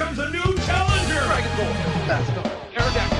[0.00, 1.22] comes a new challenger!
[1.26, 2.46] Dragon Ball.
[2.74, 3.19] Aerodactyl.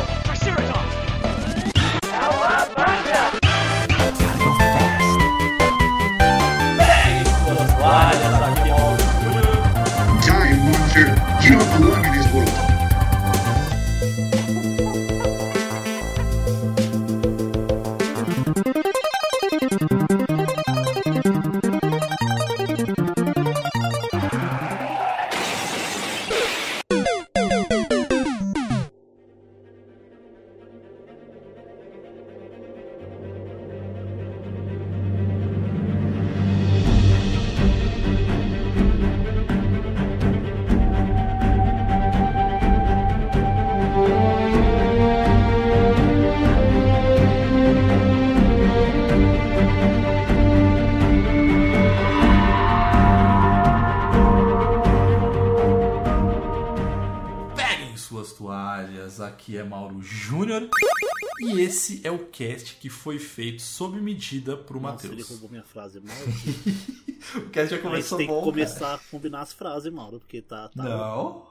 [62.60, 65.30] Cast que foi feito sob medida pro Nossa, ele Matheus.
[65.30, 67.46] roubou minha frase, Mauro.
[67.46, 70.68] O cast já começou tem que bom, começar a combinar as frases, Mauro, porque tá.
[70.68, 70.82] tá...
[70.82, 70.96] cara.
[70.96, 71.46] Não.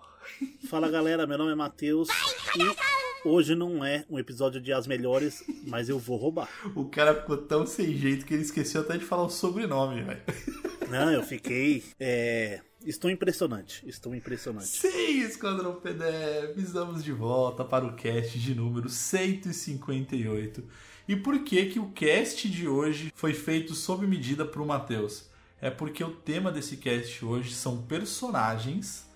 [0.70, 2.08] Fala galera, meu nome é Matheus
[2.56, 6.50] e hoje não é um episódio de As Melhores, mas eu vou roubar.
[6.76, 10.22] O cara ficou tão sem jeito que ele esqueceu até de falar o sobrenome, velho.
[10.90, 11.84] Não, eu fiquei.
[12.00, 12.62] É...
[12.86, 13.84] Estou impressionante.
[13.88, 14.68] Estou impressionante.
[14.68, 20.64] Sim, Esquadrão PDF, estamos de volta para o cast de número 158.
[21.10, 25.28] E por que que o cast de hoje foi feito sob medida para o Matheus?
[25.60, 29.10] É porque o tema desse cast hoje são personagens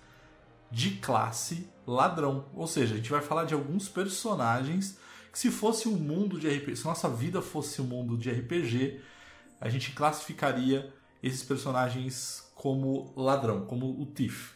[0.72, 2.46] de classe ladrão.
[2.52, 4.98] Ou seja, a gente vai falar de alguns personagens
[5.30, 9.00] que se fosse um mundo de RPG, se nossa vida fosse um mundo de RPG,
[9.60, 10.92] a gente classificaria
[11.22, 14.54] esses personagens como ladrão, como o Thief.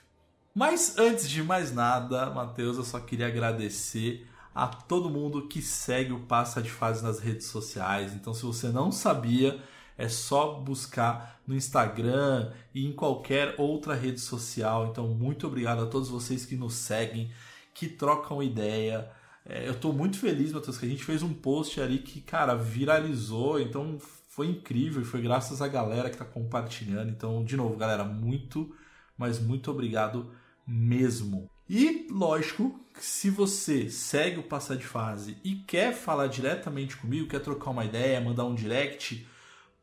[0.53, 4.27] Mas antes de mais nada, Matheus, eu só queria agradecer
[4.59, 8.13] a todo mundo que segue o Passa de Fase nas redes sociais.
[8.13, 9.63] Então, se você não sabia,
[9.97, 14.89] é só buscar no Instagram e em qualquer outra rede social.
[14.89, 17.31] Então, muito obrigado a todos vocês que nos seguem,
[17.73, 19.09] que trocam ideia.
[19.47, 22.57] É, eu estou muito feliz, Matheus, que a gente fez um post ali que, cara,
[22.57, 23.61] viralizou.
[23.61, 23.97] Então,
[24.29, 27.11] foi incrível e foi graças à galera que está compartilhando.
[27.11, 28.75] Então, de novo, galera, muito,
[29.17, 30.33] mas muito obrigado
[30.67, 31.49] mesmo.
[31.69, 37.41] E, lógico, se você segue o Passar de Fase e quer falar diretamente comigo, quer
[37.41, 39.27] trocar uma ideia, mandar um direct,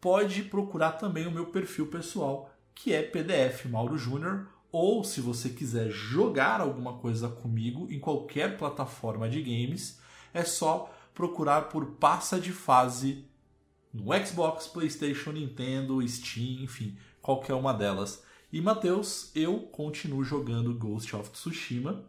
[0.02, 5.50] pode procurar também o meu perfil pessoal, que é PDF Mauro Júnior, ou se você
[5.50, 10.00] quiser jogar alguma coisa comigo em qualquer plataforma de games,
[10.34, 13.26] é só procurar por Passa de Fase
[13.94, 18.24] no Xbox, PlayStation, Nintendo, Steam, enfim, qualquer uma delas.
[18.56, 22.06] E Matheus, eu continuo jogando Ghost of Tsushima,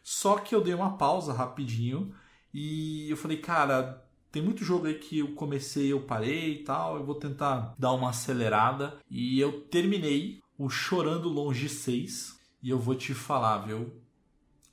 [0.00, 2.14] só que eu dei uma pausa rapidinho
[2.54, 6.98] e eu falei, cara, tem muito jogo aí que eu comecei, eu parei e tal,
[6.98, 12.78] eu vou tentar dar uma acelerada e eu terminei o Chorando Longe 6 e eu
[12.78, 14.00] vou te falar, viu?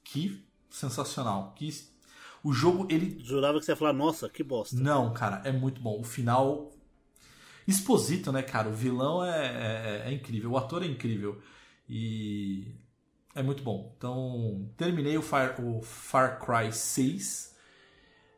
[0.04, 1.74] Que sensacional, que
[2.44, 4.80] o jogo ele Jurava que você ia falar, nossa, que bosta.
[4.80, 6.00] não, cara, é muito bom.
[6.00, 6.72] O final.
[7.68, 8.70] Exposito, né, cara?
[8.70, 11.42] O vilão é, é, é incrível, o ator é incrível.
[11.90, 12.76] E
[13.34, 13.94] é muito bom.
[13.98, 17.56] Então, terminei o Far, o Far Cry 6.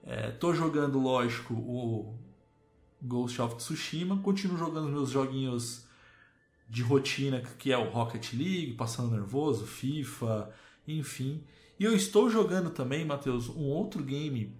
[0.04, 2.18] É, tô jogando, lógico, o
[3.02, 4.18] Ghost of Tsushima.
[4.22, 5.86] Continuo jogando meus joguinhos
[6.70, 10.50] de rotina, que é o Rocket League, passando nervoso, FIFA,
[10.88, 11.44] enfim.
[11.80, 14.56] E eu estou jogando também, Matheus, um outro game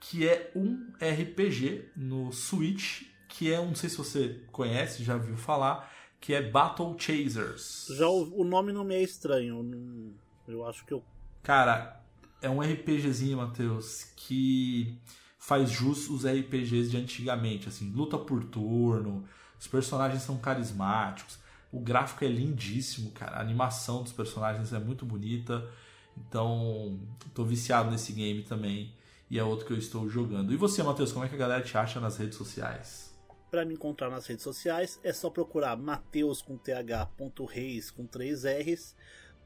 [0.00, 5.36] que é um RPG no Switch, que é, não sei se você conhece, já viu
[5.36, 7.86] falar, que é Battle Chasers.
[7.96, 9.62] Já o, o nome não me é estranho.
[9.62, 10.12] não-
[10.46, 11.04] Eu acho que eu.
[11.42, 12.00] Cara,
[12.42, 14.98] é um RPGzinho, Matheus, que
[15.38, 19.24] faz jus os RPGs de antigamente, assim, luta por turno,
[19.58, 21.38] os personagens são carismáticos,
[21.72, 25.68] o gráfico é lindíssimo, cara, a animação dos personagens é muito bonita,
[26.16, 26.98] então
[27.34, 28.92] tô viciado nesse game também
[29.30, 30.52] e é outro que eu estou jogando.
[30.52, 33.07] E você, Matheus, como é que a galera te acha nas redes sociais?
[33.50, 38.94] Para me encontrar nas redes sociais é só procurar Mateus com th.reis com 3 R's.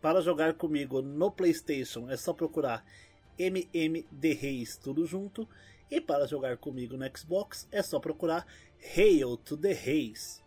[0.00, 2.84] Para jogar comigo no PlayStation é só procurar
[3.38, 5.49] MMD Reis tudo junto.
[5.90, 8.44] E para jogar comigo no Xbox é só procurar
[8.96, 10.43] Hail to the Reis.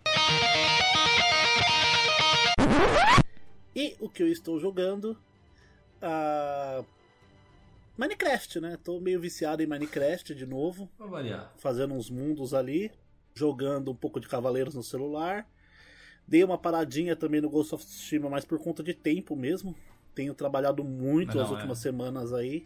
[3.75, 5.17] E o que eu estou jogando?
[6.01, 6.83] Ah,
[7.97, 8.77] Minecraft, né?
[8.83, 11.53] Tô meio viciado em Minecraft de novo Pra variar.
[11.57, 12.91] fazendo uns mundos ali,
[13.45, 15.45] jogando um pouco de Cavaleiros no celular.
[16.27, 19.75] Dei uma paradinha também no Ghost of Tsushima, mas por conta de tempo mesmo.
[20.15, 21.53] tenho trabalhado muito Não, as é.
[21.53, 22.65] últimas semanas aí.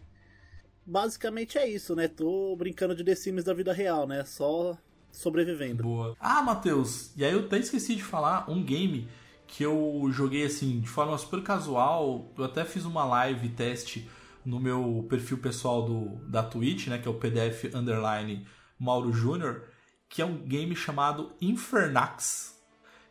[0.86, 2.08] Basicamente é isso, né?
[2.08, 4.24] Tô brincando de The Sims da vida real, né?
[4.24, 4.78] Só
[5.12, 5.82] sobrevivendo.
[5.84, 6.16] Boa.
[6.20, 9.08] Ah, Matheus, e aí eu até esqueci de falar um game
[9.48, 12.32] que eu joguei assim de forma super casual.
[12.38, 14.08] Eu até fiz uma live teste
[14.46, 17.00] no meu perfil pessoal do, da Twitch, né?
[17.00, 18.46] Que é o PDF underline
[18.80, 19.64] Mauro Júnior,
[20.10, 22.58] que é um game chamado Infernax.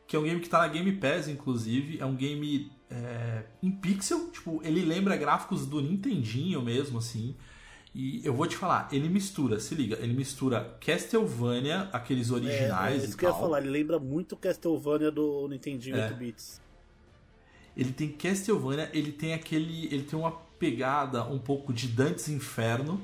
[0.07, 1.99] Que é um game que tá na Game Pass, inclusive.
[2.01, 7.37] É um game é, em pixel, tipo, ele lembra gráficos do Nintendinho mesmo, assim.
[7.95, 13.03] E eu vou te falar, ele mistura, se liga, ele mistura Castlevania, aqueles É, originais
[13.03, 13.43] é isso e que eu ia tal.
[13.43, 16.05] falar, ele lembra muito Castlevania do Nintendinho É.
[16.07, 16.61] 8 bits.
[17.77, 19.87] Ele tem Castlevania, ele tem aquele.
[19.87, 23.01] Ele tem uma pegada um pouco de Dante's Inferno.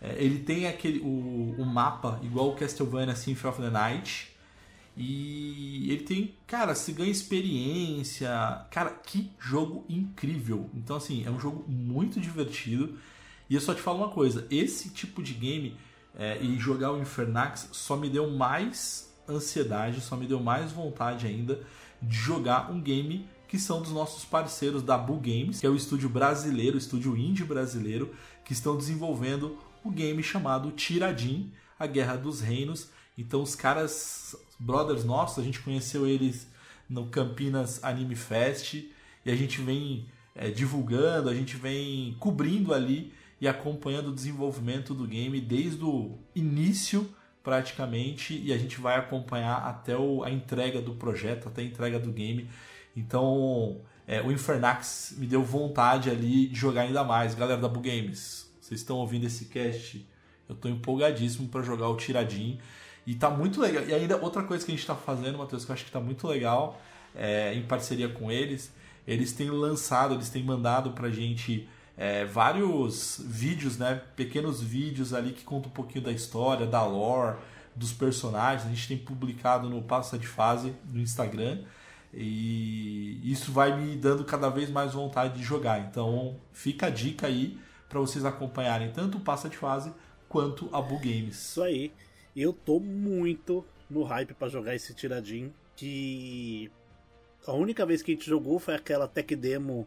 [0.00, 1.00] É, ele tem aquele.
[1.00, 4.36] O, o mapa, igual o Castlevania Symphony of the Night.
[4.96, 8.28] E ele tem, cara, se ganha experiência.
[8.70, 10.68] Cara, que jogo incrível.
[10.74, 12.98] Então, assim, é um jogo muito divertido.
[13.48, 15.76] E eu só te falo uma coisa: esse tipo de game
[16.16, 21.26] é, e jogar o Infernax só me deu mais ansiedade, só me deu mais vontade
[21.26, 21.60] ainda
[22.00, 25.74] de jogar um game que são dos nossos parceiros da Boo Games, que é o
[25.74, 32.16] estúdio brasileiro, o estúdio indie brasileiro, que estão desenvolvendo o game chamado Tiradim, a Guerra
[32.16, 32.90] dos Reinos.
[33.16, 36.48] Então os caras, brothers nossos, a gente conheceu eles
[36.88, 43.12] no Campinas Anime Fest e a gente vem é, divulgando, a gente vem cobrindo ali
[43.40, 47.08] e acompanhando o desenvolvimento do game desde o início
[47.42, 51.98] praticamente e a gente vai acompanhar até o- a entrega do projeto, até a entrega
[51.98, 52.48] do game.
[52.96, 57.34] Então, é, o Infernax me deu vontade ali de jogar ainda mais.
[57.34, 60.06] Galera da Boo Games, vocês estão ouvindo esse cast?
[60.46, 62.58] Eu tô empolgadíssimo para jogar o Tiradim.
[63.06, 63.82] E tá muito legal.
[63.84, 66.00] E ainda outra coisa que a gente tá fazendo, Matheus, que eu acho que tá
[66.00, 66.78] muito legal,
[67.14, 68.70] é, em parceria com eles,
[69.06, 71.66] eles têm lançado, eles têm mandado pra gente
[71.96, 74.02] é, vários vídeos, né?
[74.14, 77.38] Pequenos vídeos ali que contam um pouquinho da história, da lore,
[77.74, 78.66] dos personagens.
[78.66, 81.62] A gente tem publicado no Passa de Fase no Instagram.
[82.12, 85.80] E isso vai me dando cada vez mais vontade de jogar.
[85.80, 89.92] Então fica a dica aí para vocês acompanharem tanto o Passa de Fase
[90.28, 91.36] quanto a Boo Games.
[91.36, 91.92] Isso aí.
[92.36, 95.52] Eu tô muito no hype pra jogar esse tiradinho.
[95.74, 96.70] Que
[97.46, 99.86] a única vez que a gente jogou foi aquela tech demo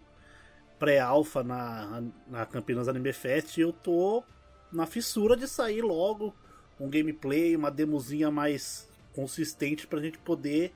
[0.80, 3.58] pré-alpha na, na Campinas Anime Fest.
[3.58, 4.24] E eu tô
[4.72, 6.34] na fissura de sair logo
[6.80, 10.74] um gameplay, uma demozinha mais consistente pra gente poder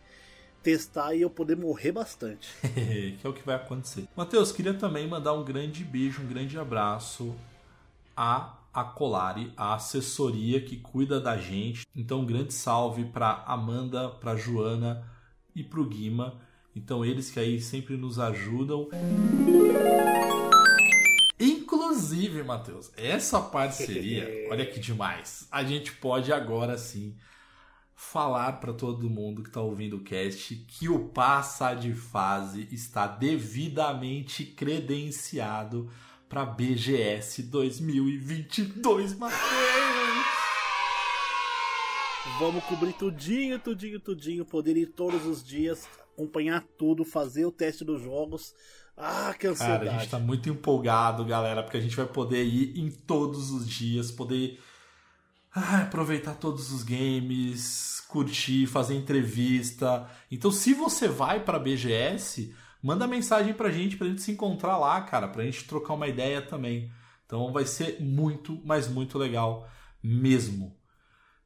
[0.65, 2.49] testar e eu poder morrer bastante.
[2.73, 4.07] que é o que vai acontecer.
[4.17, 7.35] Matheus, queria também mandar um grande beijo, um grande abraço
[8.17, 11.87] a a Colari, a assessoria que cuida da gente.
[11.95, 15.01] Então, um grande salve para Amanda, para Joana
[15.55, 16.41] e para o Guima.
[16.75, 18.89] Então, eles que aí sempre nos ajudam.
[21.39, 25.47] Inclusive, Matheus, essa parceria, olha que demais.
[25.49, 27.15] A gente pode agora sim
[27.95, 33.07] falar para todo mundo que está ouvindo o cast que o Passa de Fase está
[33.07, 35.89] devidamente credenciado
[36.27, 39.39] para BGS 2022, Matheus.
[42.37, 47.85] Vamos cobrir tudinho, tudinho, tudinho, poder ir todos os dias, acompanhar tudo, fazer o teste
[47.85, 48.53] dos jogos.
[48.97, 49.85] Ah, que ansiedade.
[49.85, 53.51] Cara, a gente tá muito empolgado, galera, porque a gente vai poder ir em todos
[53.51, 54.59] os dias, poder
[55.55, 60.05] ah, aproveitar todos os games, curtir, fazer entrevista.
[60.29, 65.01] Então, se você vai pra BGS, manda mensagem pra gente, pra gente se encontrar lá,
[65.01, 66.91] cara, pra gente trocar uma ideia também.
[67.25, 69.67] Então vai ser muito, mas muito legal
[70.03, 70.77] mesmo.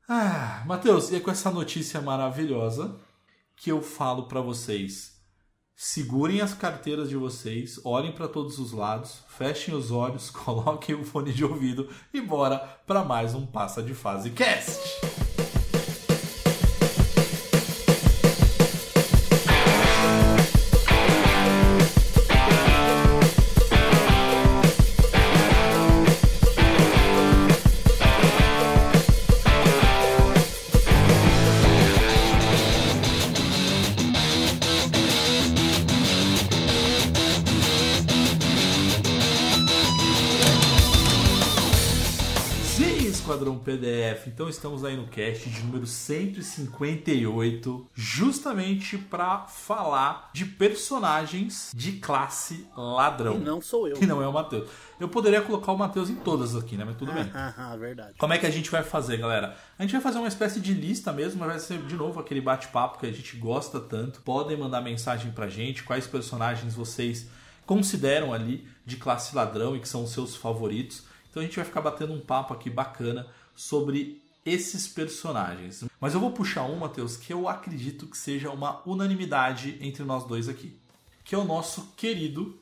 [0.08, 3.00] Ah, Matheus, e é com essa notícia maravilhosa
[3.56, 5.19] que eu falo pra vocês.
[5.82, 11.06] Segurem as carteiras de vocês, olhem para todos os lados, fechem os olhos, coloquem o
[11.06, 15.29] fone de ouvido e bora para mais um Passa de Fase Cast.
[44.50, 52.68] Então estamos aí no cast de número 158, justamente para falar de personagens de classe
[52.76, 53.36] ladrão.
[53.36, 53.96] E não sou eu.
[53.96, 54.68] Que não é o Matheus.
[55.00, 56.84] Eu poderia colocar o Matheus em todas aqui, né?
[56.84, 57.30] Mas tudo bem.
[57.32, 58.16] Ah, verdade.
[58.18, 59.56] Como é que a gente vai fazer, galera?
[59.78, 62.42] A gente vai fazer uma espécie de lista mesmo, mas vai ser de novo aquele
[62.42, 64.20] bate-papo que a gente gosta tanto.
[64.22, 67.28] Podem mandar mensagem pra gente, quais personagens vocês
[67.68, 71.04] consideram ali de classe ladrão e que são os seus favoritos.
[71.30, 75.84] Então a gente vai ficar batendo um papo aqui bacana sobre esses personagens.
[76.00, 80.26] Mas eu vou puxar um, Matheus, que eu acredito que seja uma unanimidade entre nós
[80.26, 80.78] dois aqui.
[81.24, 82.60] Que é o nosso querido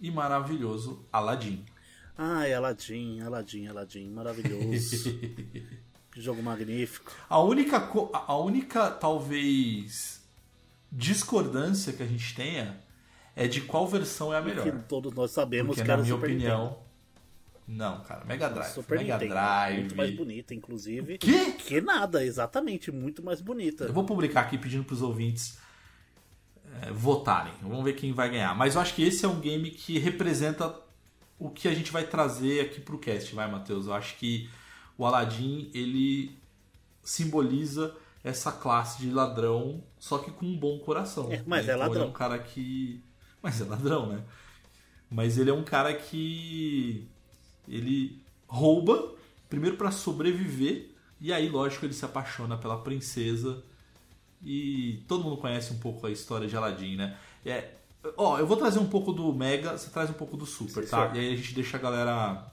[0.00, 1.64] e maravilhoso Aladdin.
[2.16, 5.10] Ai, Aladdin, Aladdin, Aladdin, maravilhoso.
[6.12, 7.10] que jogo magnífico.
[7.28, 10.22] A única, a única talvez
[10.92, 12.80] discordância que a gente tenha
[13.34, 14.64] é de qual versão é a melhor.
[14.64, 16.78] Que todos nós sabemos Porque que na era o minha Super opinião,
[17.66, 18.48] não, cara, Mega.
[18.48, 19.34] Drive, Super Mega Nintendo.
[19.34, 19.78] Drive.
[19.78, 21.18] Muito mais bonita, inclusive.
[21.18, 21.52] Quê?
[21.52, 23.84] Que nada, exatamente, muito mais bonita.
[23.84, 25.58] Eu vou publicar aqui pedindo pros ouvintes
[26.82, 27.52] é, votarem.
[27.62, 28.54] Vamos ver quem vai ganhar.
[28.54, 30.74] Mas eu acho que esse é um game que representa
[31.38, 33.86] o que a gente vai trazer aqui pro cast, vai, Matheus?
[33.86, 34.48] Eu acho que
[34.96, 36.38] o Aladdin, ele
[37.02, 41.30] simboliza essa classe de ladrão, só que com um bom coração.
[41.32, 41.72] É, mas né?
[41.72, 42.02] é Então, ladrão.
[42.02, 43.02] Ele é um cara que...
[43.42, 44.22] Mas é ladrão, né?
[45.10, 47.06] Mas ele é um cara que...
[47.68, 49.12] Ele rouba,
[49.48, 50.90] primeiro para sobreviver,
[51.20, 53.62] e aí, lógico, ele se apaixona pela princesa
[54.44, 57.16] e todo mundo conhece um pouco a história de Aladdin, né?
[57.44, 57.70] É,
[58.16, 60.90] ó, eu vou trazer um pouco do Mega, você traz um pouco do Super, Sim,
[60.90, 61.10] tá?
[61.10, 61.16] senhor.
[61.16, 62.52] E aí a gente deixa a galera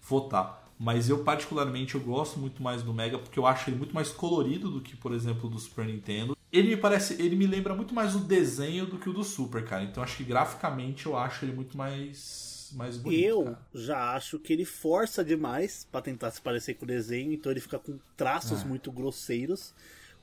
[0.00, 0.62] votar.
[0.78, 4.10] Mas eu particularmente eu gosto muito mais do Mega porque eu acho ele muito mais
[4.10, 6.36] colorido do que, por exemplo, do Super Nintendo.
[6.50, 9.64] Ele me parece, ele me lembra muito mais o desenho do que o do Super,
[9.64, 9.84] cara.
[9.84, 13.22] Então acho que graficamente eu acho ele muito mais mais bonito.
[13.24, 13.58] Eu cara.
[13.74, 17.60] já acho que ele força demais pra tentar se parecer com o desenho, então ele
[17.60, 18.64] fica com traços É.
[18.64, 19.72] muito grosseiros.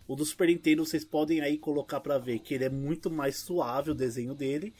[0.07, 3.37] O do Super Nintendo vocês podem aí colocar pra ver que ele é muito mais
[3.37, 4.73] suave o desenho dele.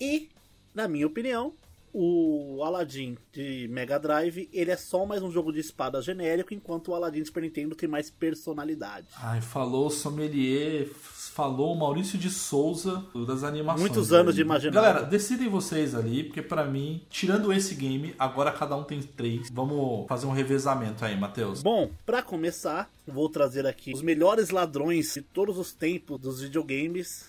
[0.00, 0.28] E,
[0.74, 1.52] na minha opinião,
[2.00, 6.92] o Aladdin de Mega Drive, ele é só mais um jogo de espada genérico, enquanto
[6.92, 9.08] o Aladdin de Super Nintendo tem mais personalidade.
[9.16, 13.80] Ai, falou o sommelier, falou o Maurício de Souza das animações.
[13.80, 14.80] Muitos anos de imaginário.
[14.80, 19.50] Galera, decidem vocês ali, porque pra mim, tirando esse game, agora cada um tem três.
[19.50, 21.64] Vamos fazer um revezamento aí, Matheus.
[21.64, 27.28] Bom, pra começar, vou trazer aqui os melhores ladrões de todos os tempos dos videogames.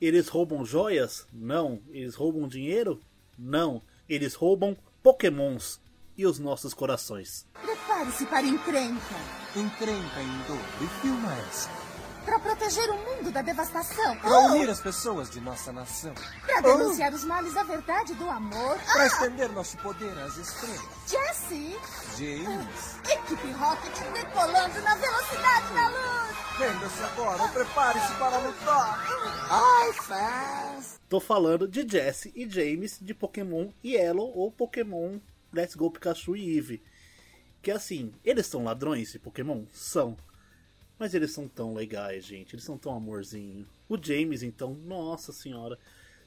[0.00, 1.26] Eles roubam joias?
[1.30, 1.80] Não.
[1.90, 2.98] Eles roubam dinheiro?
[3.38, 3.82] Não.
[4.08, 5.80] Eles roubam pokémons
[6.16, 7.46] e os nossos corações.
[7.60, 9.16] Prepare-se para a encrenca.
[9.54, 11.85] Encrenca em dor e filma essa.
[12.26, 14.16] Para proteger o mundo da devastação.
[14.16, 16.12] Para unir as pessoas de nossa nação.
[16.44, 18.76] Para denunciar os males da verdade e do amor.
[18.92, 20.80] Para estender nosso poder às estrelas.
[21.06, 21.78] Jesse,
[22.18, 26.36] James, equipe Rocket decolando na velocidade da luz.
[26.58, 29.06] renda-se agora ou prepare-se para lutar.
[29.48, 31.00] Ai, fãs.
[31.08, 35.20] Tô falando de Jesse e James de Pokémon Yellow ou Pokémon
[35.52, 36.82] Let's Go Pikachu e Eevee.
[37.62, 39.64] Que assim, eles são ladrões de Pokémon?
[39.72, 40.16] São.
[40.98, 42.54] Mas eles são tão legais, gente.
[42.54, 43.66] Eles são tão amorzinho.
[43.88, 45.78] O James, então, nossa senhora.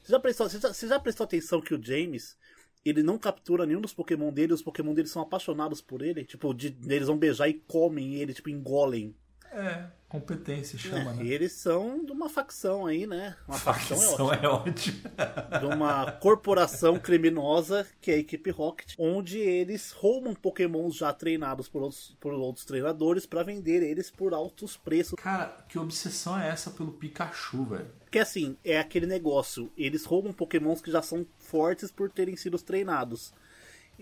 [0.02, 2.36] Você já prestou, você já, você já prestou atenção que o James,
[2.84, 6.24] ele não captura nenhum dos Pokémon dele, os Pokémon dele são apaixonados por ele?
[6.24, 9.14] Tipo, de, eles vão beijar e comem ele, tipo, engolem.
[9.52, 11.24] É, competência chama, É, né?
[11.24, 13.36] e eles são de uma facção aí, né?
[13.48, 14.00] Uma facção, é.
[14.00, 15.00] Facção é ótimo.
[15.58, 21.68] de uma corporação criminosa que é a equipe Rocket, onde eles roubam pokémons já treinados
[21.68, 25.18] por outros, por outros treinadores para vender eles por altos preços.
[25.20, 27.90] Cara, que obsessão é essa pelo Pikachu, velho?
[28.10, 32.58] Que assim, é aquele negócio, eles roubam pokémons que já são fortes por terem sido
[32.58, 33.32] treinados.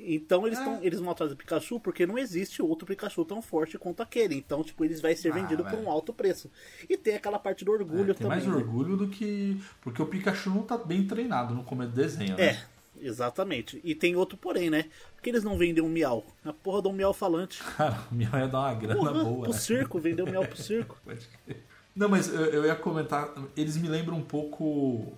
[0.07, 3.76] Então eles, tão, eles vão atrás do Pikachu porque não existe outro Pikachu tão forte
[3.78, 4.35] quanto aquele.
[4.37, 6.50] Então, tipo, eles vai ser Ah, vendido por um alto preço.
[6.88, 8.45] E tem aquela parte do orgulho É, tem também.
[8.45, 9.61] mais orgulho do que.
[9.83, 12.45] Porque o Pikachu não tá bem treinado no começo do desenho, né?
[12.45, 12.62] É,
[13.00, 13.81] exatamente.
[13.83, 14.87] E tem outro porém, né?
[15.14, 16.25] Porque eles não vendem um miau.
[16.45, 17.62] A porra do miau falante.
[17.76, 19.59] Cara, o Miau ia dar uma grana Porra, boa, pro né?
[19.59, 20.97] circo, vendeu miau pro circo.
[21.97, 25.12] Não, mas eu, eu ia comentar, eles me lembram um pouco,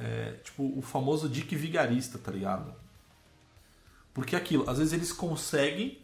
[0.00, 2.74] é, tipo, o famoso Dick Vigarista, tá ligado?
[4.14, 6.00] Porque é aquilo, às vezes eles conseguem,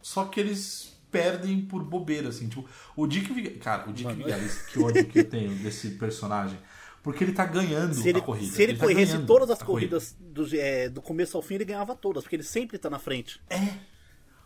[0.00, 2.48] só que eles perdem por bobeira, assim.
[2.48, 2.66] Tipo,
[2.96, 3.62] o Dick Vigarista.
[3.62, 4.24] Cara, o Dick Mano.
[4.24, 6.58] Vigarista, que ódio que eu tenho desse personagem.
[7.02, 8.52] Porque ele tá ganhando Se ele, a corrida.
[8.52, 9.98] se ele, tá corresse ganhando todas as a corrida.
[9.98, 12.98] corridas do, é, do começo ao fim, ele ganhava todas, porque ele sempre tá na
[12.98, 13.40] frente.
[13.50, 13.74] É.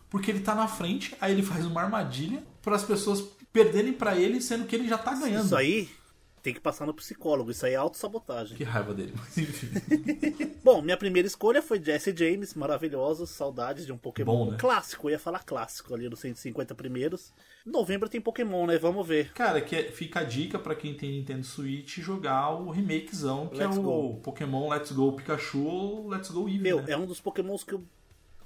[0.09, 3.21] Porque ele tá na frente, aí ele faz uma armadilha para as pessoas
[3.53, 5.45] perderem pra ele, sendo que ele já tá ganhando.
[5.45, 5.89] Isso aí
[6.41, 8.55] tem que passar no psicólogo, isso aí é autossabotagem.
[8.57, 9.67] Que raiva dele, mas enfim.
[10.63, 14.57] Bom, minha primeira escolha foi Jesse James, maravilhosos, saudades de um Pokémon Bom, né?
[14.59, 17.33] clássico, eu ia falar clássico ali nos 150 primeiros.
[17.65, 18.77] Novembro tem Pokémon, né?
[18.77, 19.31] Vamos ver.
[19.33, 23.57] Cara, que é- fica a dica pra quem tem Nintendo Switch jogar o remakezão, que
[23.57, 24.15] Let's é o Go.
[24.21, 26.91] Pokémon Let's Go Pikachu ou Let's Go Eevee, Meu, né?
[26.93, 27.83] é um dos Pokémons que eu.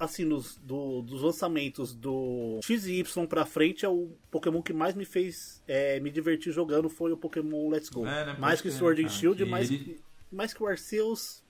[0.04, 4.74] Assim, nos, do- dos lançamentos do X e Y pra frente, é o Pokémon que
[4.74, 8.06] mais me fez é, me divertir jogando foi o Pokémon Let's Go.
[8.08, 10.66] É, né, mais que crer, Sword and Shield, que mais, ele- que, mais que o
[10.68, 11.44] Arceus.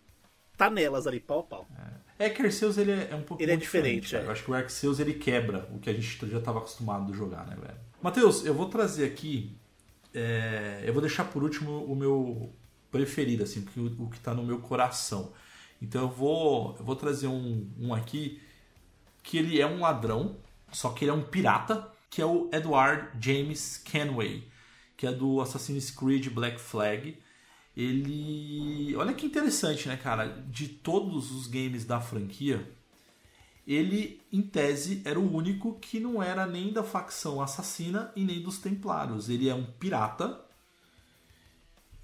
[0.57, 1.67] tá nelas ali, pau a pau.
[2.19, 4.01] É que Arceus ele é um pouco Ele é diferente.
[4.01, 4.27] diferente, é.
[4.27, 7.15] Eu acho que o Arceus ele quebra o que a gente já estava acostumado a
[7.15, 7.79] jogar, né, velho?
[8.01, 9.55] Matheus, eu vou trazer aqui.
[10.13, 12.53] é, eu vou deixar por último o meu
[12.91, 15.31] preferido, assim, o, o que tá no meu coração.
[15.81, 18.39] Então eu vou, eu vou trazer um, um aqui
[19.23, 20.37] que ele é um ladrão,
[20.71, 24.47] só que ele é um pirata, que é o Edward James Kenway,
[24.95, 27.17] que é do Assassin's Creed Black Flag.
[27.75, 28.95] Ele.
[28.95, 30.27] Olha que interessante, né, cara?
[30.49, 32.69] De todos os games da franquia,
[33.65, 38.41] ele, em tese, era o único que não era nem da facção assassina e nem
[38.41, 39.29] dos Templários.
[39.29, 40.43] Ele é um pirata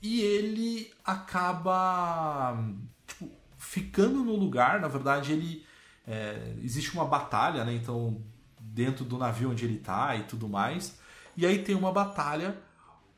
[0.01, 2.63] e ele acaba
[3.05, 3.29] tipo,
[3.67, 4.79] ficando no lugar.
[4.79, 5.65] Na verdade, ele
[6.07, 7.73] é, existe uma batalha, né?
[7.73, 8.21] Então,
[8.59, 10.97] dentro do navio onde ele tá e tudo mais.
[11.35, 12.57] E aí tem uma batalha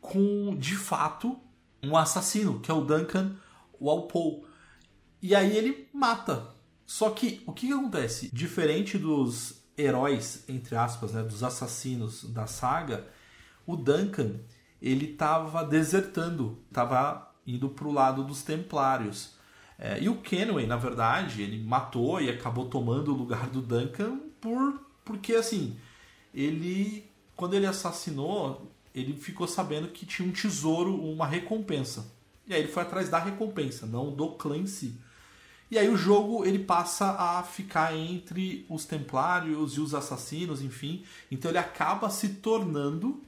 [0.01, 1.39] com, de fato,
[1.83, 3.35] um assassino, que é o Duncan
[3.79, 4.43] Walpole.
[5.21, 6.47] E aí ele mata.
[6.85, 8.29] Só que o que, que acontece?
[8.33, 13.07] Diferente dos heróis, entre aspas, né, dos assassinos da saga,
[13.67, 14.39] o Duncan
[14.81, 19.37] ele estava desertando, estava indo para o lado dos Templários.
[19.79, 24.19] É, e o Kenway, na verdade, ele matou e acabou tomando o lugar do Duncan
[24.41, 25.77] por porque assim
[26.33, 32.11] ele quando ele assassinou ele ficou sabendo que tinha um tesouro, uma recompensa.
[32.47, 34.95] E aí ele foi atrás da recompensa, não do clã em si.
[35.71, 41.03] E aí o jogo ele passa a ficar entre os templários e os assassinos, enfim.
[41.29, 43.21] Então ele acaba se tornando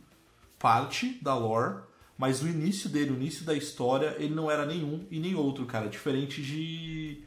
[0.58, 1.84] parte da lore,
[2.22, 5.66] mas o início dele, o início da história, ele não era nenhum e nem outro,
[5.66, 5.90] cara.
[5.90, 7.24] Diferente de,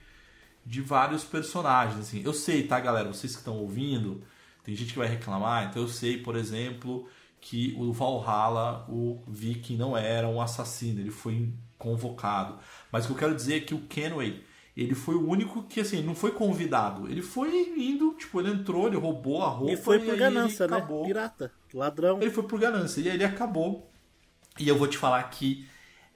[0.64, 2.22] de vários personagens, assim.
[2.24, 3.12] Eu sei, tá, galera?
[3.12, 4.22] Vocês que estão ouvindo,
[4.62, 5.68] tem gente que vai reclamar.
[5.68, 7.08] Então eu sei, por exemplo,
[7.40, 12.56] que o Valhalla, o Viking, não era um assassino, ele foi convocado.
[12.92, 14.44] Mas o que eu quero dizer é que o Kenway,
[14.76, 17.10] ele foi o único que, assim, não foi convidado.
[17.10, 20.70] Ele foi indo, tipo, ele entrou, ele roubou a roupa E foi por ganância, ele
[20.70, 20.78] né?
[20.78, 21.04] acabou.
[21.04, 22.22] Pirata, ladrão.
[22.22, 23.00] Ele foi por ganância.
[23.00, 23.90] E aí ele acabou.
[24.58, 25.68] E eu vou te falar que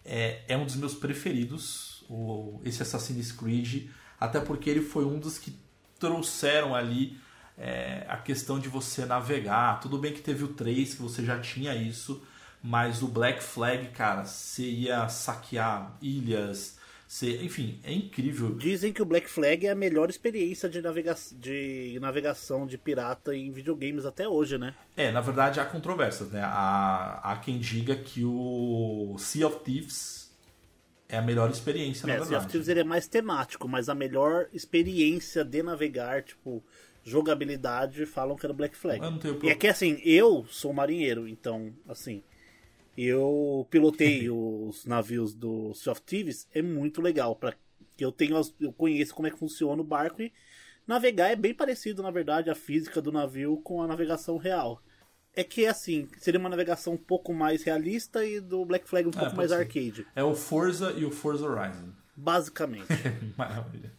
[0.05, 3.89] é, é um dos meus preferidos, o, esse Assassin's Creed.
[4.19, 5.57] Até porque ele foi um dos que
[5.99, 7.19] trouxeram ali
[7.57, 9.81] é, a questão de você navegar.
[9.81, 12.23] Tudo bem que teve o 3, que você já tinha isso.
[12.63, 16.78] Mas o Black Flag, cara, você ia saquear ilhas.
[17.09, 18.55] Você, enfim, é incrível.
[18.57, 23.35] Dizem que o Black Flag é a melhor experiência de, navega de navegação de pirata
[23.35, 24.75] em videogames até hoje, né?
[24.95, 26.43] É, na verdade há controvérsias, né?
[26.45, 30.31] Há, há quem diga que o Sea of Thieves
[31.09, 32.45] é a melhor experiência, na É, Sea verdade.
[32.45, 36.63] of Thieves ele é mais temático, mas a melhor experiência de navegar, tipo,
[37.03, 39.01] jogabilidade, falam que era o Black Flag.
[39.43, 42.23] E é que assim, eu sou marinheiro, então, assim,
[43.07, 47.55] eu pilotei os navios do of Thieves, é muito legal, para
[47.97, 50.33] que eu tenho, eu conheço como é que funciona o barco e
[50.87, 54.83] navegar é bem parecido, na verdade, a física do navio com a navegação real.
[55.35, 59.13] É que assim, seria uma navegação um pouco mais realista e do Black Flag um
[59.13, 59.57] pouco pode mais ser.
[59.57, 61.93] arcade, É o Forza e o Forza Horizon.
[62.17, 62.87] basicamente.
[63.37, 63.93] Maravilha.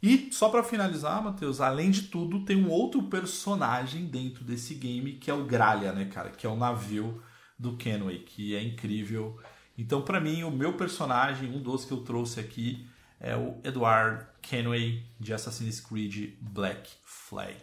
[0.00, 5.14] E só pra finalizar, Matheus, além de tudo, tem um outro personagem dentro desse game
[5.14, 6.30] que é o Gralha, né, cara?
[6.30, 7.20] Que é o navio
[7.58, 9.38] do Kenway, que é incrível.
[9.76, 12.86] Então, pra mim, o meu personagem, um dos que eu trouxe aqui,
[13.20, 17.56] é o Edward Kenway de Assassin's Creed Black Flag.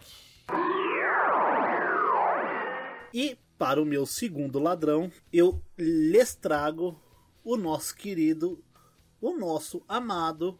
[3.12, 7.00] E para o meu segundo ladrão, eu lhes trago
[7.42, 8.62] o nosso querido,
[9.20, 10.58] o nosso amado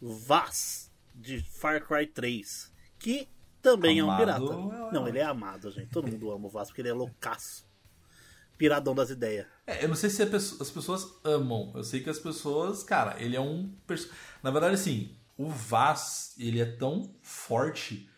[0.00, 3.28] Vaz de Far Cry 3, que
[3.60, 4.88] também é um Amado pirata.
[4.88, 5.90] é- Não, ele é amado, gente.
[5.90, 7.64] Todo mundo ama o Vaz porque ele é loucaço.
[8.62, 9.44] Piradão das ideias.
[9.66, 11.72] É, eu não sei se a pesso- as pessoas amam.
[11.74, 13.74] Eu sei que as pessoas, cara, ele é um.
[14.40, 18.08] Na verdade, assim, o Vaz, ele é tão forte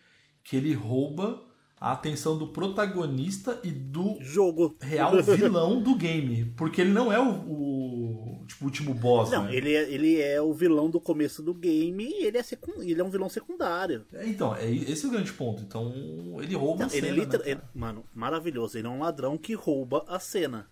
[0.43, 1.41] que ele rouba
[1.85, 4.75] a atenção do protagonista e do Jogo.
[4.81, 6.45] real vilão do game.
[6.57, 9.55] Porque ele não é o, o, tipo, último boss, Não, né?
[9.55, 12.81] ele é, ele é o vilão do começo do game e ele é, secund...
[12.81, 14.03] ele é um vilão secundário.
[14.13, 15.61] É, Então, é, esse é o grande ponto.
[15.61, 15.93] Então,
[16.41, 17.39] ele rouba Não, a cena, liter...
[17.41, 18.79] né, ele- Mano, maravilhoso.
[18.79, 20.67] Ele é um ladrão que rouba a cena.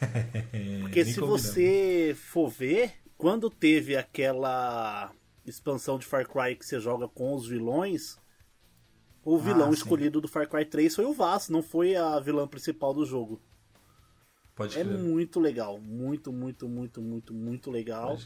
[0.82, 1.42] Porque se combinamos.
[1.42, 5.12] você for ver, quando teve aquela
[5.46, 8.18] expansão de Far Cry que você joga com os vilões,
[9.24, 12.46] o vilão Ah, escolhido do Far Cry 3 foi o Vaz, não foi a vilã
[12.46, 13.40] principal do jogo.
[14.54, 14.98] Pode É crer.
[14.98, 18.18] muito legal, muito, muito, muito, muito, muito legal.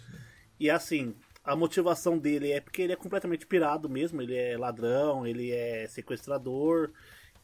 [0.61, 5.27] E assim, a motivação dele é porque ele é completamente pirado mesmo, ele é ladrão,
[5.27, 6.91] ele é sequestrador,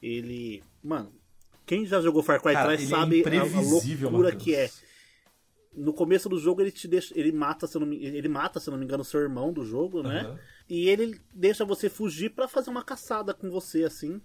[0.03, 0.63] ele.
[0.83, 1.13] Mano,
[1.65, 3.61] quem já jogou Far Cry Cara, 3 ele é sabe a- a,
[4.11, 4.69] loucura que é.
[5.75, 7.19] no começo do jogo ele te deixa.
[7.19, 10.03] Ele mata, se não me, ele mata, se não me engano, seu irmão do jogo,
[10.03, 10.39] né?
[10.69, 14.21] E ele deixa você fugir pra fazer uma caçada com você, assim.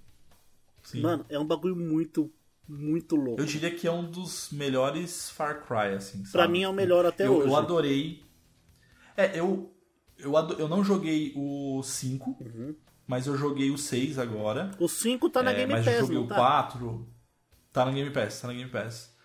[0.84, 1.02] Sim.
[1.02, 2.32] Mano, é um bagulho muito,
[2.68, 3.42] muito louco.
[3.42, 6.24] Eu diria que é um dos melhores Far Cry, assim.
[6.24, 6.54] Pra sabe?
[6.54, 7.48] mim é o melhor até eu, hoje.
[7.50, 8.24] Eu adorei.
[9.18, 9.74] É, eu.
[10.18, 12.76] Eu, ado- eu não joguei o 5, Uhum.
[13.08, 14.72] mas eu joguei o 6 agora.
[14.78, 16.36] O 5 tá na É, Game mas eu joguei o tá?
[16.36, 17.08] 4.
[17.72, 19.16] Tá na Game Pass, tá na Game Pass.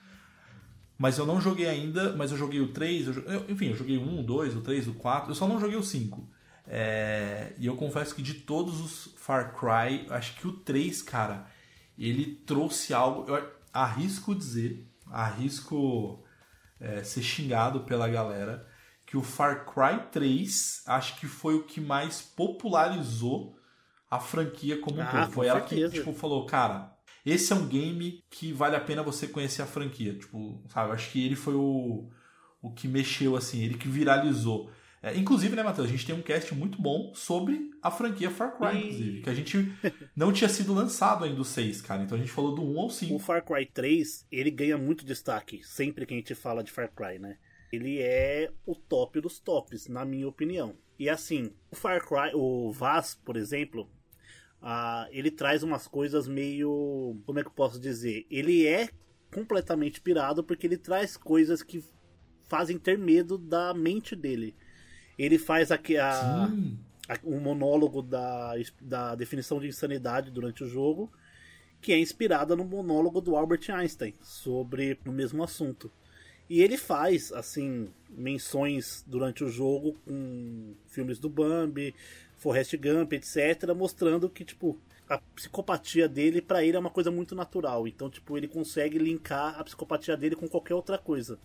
[0.97, 3.77] Mas eu não joguei ainda, mas eu joguei o 3, eu jo- eu- enfim, eu
[3.77, 6.29] joguei o 1, o 2, o 3, o 4, eu só não joguei o 5.
[6.67, 11.47] É, e eu confesso que de todos os Far Cry, acho que o 3, cara,
[11.99, 13.29] ele trouxe algo.
[13.29, 16.25] Eu arrisco dizer, arrisco
[16.81, 18.67] é, ser xingado pela galera,
[19.07, 23.57] que o Far Cry 3 acho que foi o que mais popularizou
[24.11, 25.33] a franquia como um Ah, todo.
[25.33, 29.27] Foi ela que tipo, falou, cara, esse é um game que vale a pena você
[29.27, 30.15] conhecer a franquia.
[30.15, 32.11] Tipo, sabe, acho que ele foi o,
[32.61, 34.71] o que mexeu, assim, ele que viralizou.
[35.05, 38.57] É, inclusive, né, Matheus, a gente tem um cast muito bom sobre a franquia Far
[38.57, 39.73] Cry, E- inclusive, que a gente
[40.17, 42.03] não tinha sido lançado ainda o 6, cara.
[42.03, 43.19] Então a gente falou do 1 ao O 5.
[43.19, 47.19] Far Cry 3, ele ganha muito destaque sempre que a gente fala de Far Cry,
[47.19, 47.37] né?
[47.71, 50.75] Ele é o top dos tops, na minha opinião.
[50.99, 53.91] E assim, o Far Cry, o Vaz, por exemplo,
[54.63, 57.21] ah, ele traz umas coisas meio.
[57.27, 58.27] Como é que eu posso dizer?
[58.31, 58.89] Ele é
[59.35, 61.85] completamente pirado porque ele traz coisas que
[62.45, 64.55] fazem ter medo da mente dele.
[65.19, 66.53] Ele faz aqui a,
[67.09, 71.11] a- um monólogo da, da definição de insanidade durante o jogo,
[71.81, 75.91] que é inspirada no monólogo do Albert Einstein sobre o mesmo assunto.
[76.49, 81.95] E ele faz, assim, menções durante o jogo com filmes do Bambi,
[82.37, 87.35] Forrest Gump, etc., mostrando que, tipo, a psicopatia dele, pra ele, é uma coisa muito
[87.35, 87.87] natural.
[87.89, 91.39] Então, tipo, ele consegue linkar a psicopatia dele com qualquer outra coisa.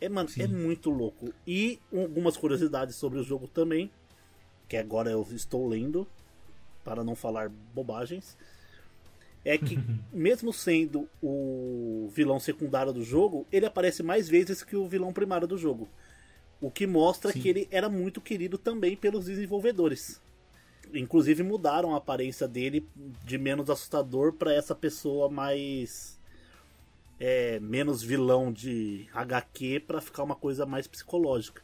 [0.00, 1.32] É, mano, é muito louco.
[1.46, 3.90] E algumas curiosidades sobre o jogo também,
[4.68, 6.06] que agora eu estou lendo,
[6.82, 8.36] para não falar bobagens.
[9.44, 9.78] É que,
[10.12, 15.46] mesmo sendo o vilão secundário do jogo, ele aparece mais vezes que o vilão primário
[15.46, 15.88] do jogo.
[16.60, 17.40] O que mostra Sim.
[17.40, 20.20] que ele era muito querido também pelos desenvolvedores.
[20.92, 22.86] Inclusive mudaram a aparência dele
[23.24, 26.19] de menos assustador para essa pessoa mais
[27.20, 31.62] é, menos vilão de HQ para ficar uma coisa mais psicológica.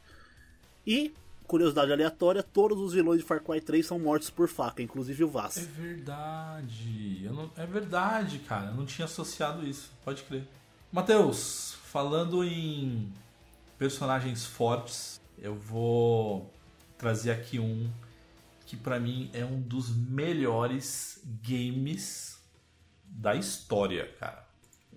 [0.87, 1.13] E
[1.47, 5.29] curiosidade aleatória, todos os vilões de Far Cry 3 são mortos por faca, inclusive o
[5.29, 5.57] É Vaz.
[5.67, 7.23] verdade.
[7.33, 8.69] Não- é verdade, cara.
[8.71, 9.91] Eu não tinha associado isso.
[10.05, 10.45] Pode crer.
[10.93, 13.13] Matheus, falando em
[13.79, 16.53] personagens fortes, eu vou
[16.99, 17.91] trazer aqui um
[18.67, 22.39] que pra mim é um dos melhores games
[23.05, 24.46] da história, cara.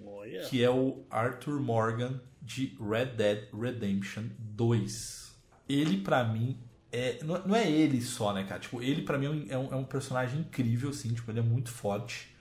[0.06, 0.42] Olha.
[0.48, 5.38] Que é o Arthur Morgan de Red Dead Redemption 2.
[5.68, 6.58] Ele, pra mim,
[6.92, 7.20] é.
[7.24, 8.60] Não é ele só, né, cara?
[8.60, 11.14] Tipo, ele, pra mim, é um, é um personagem incrível, assim.
[11.14, 12.36] Tipo, ele é muito forte.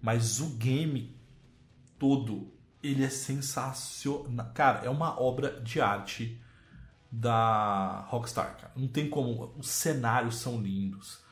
[0.00, 1.16] Mas o game
[1.98, 4.50] todo, ele é sensacional.
[4.52, 6.40] Cara, é uma obra de arte
[7.10, 8.72] da Rockstar, cara.
[8.76, 9.54] Não tem como.
[9.56, 11.22] Os cenários são lindos.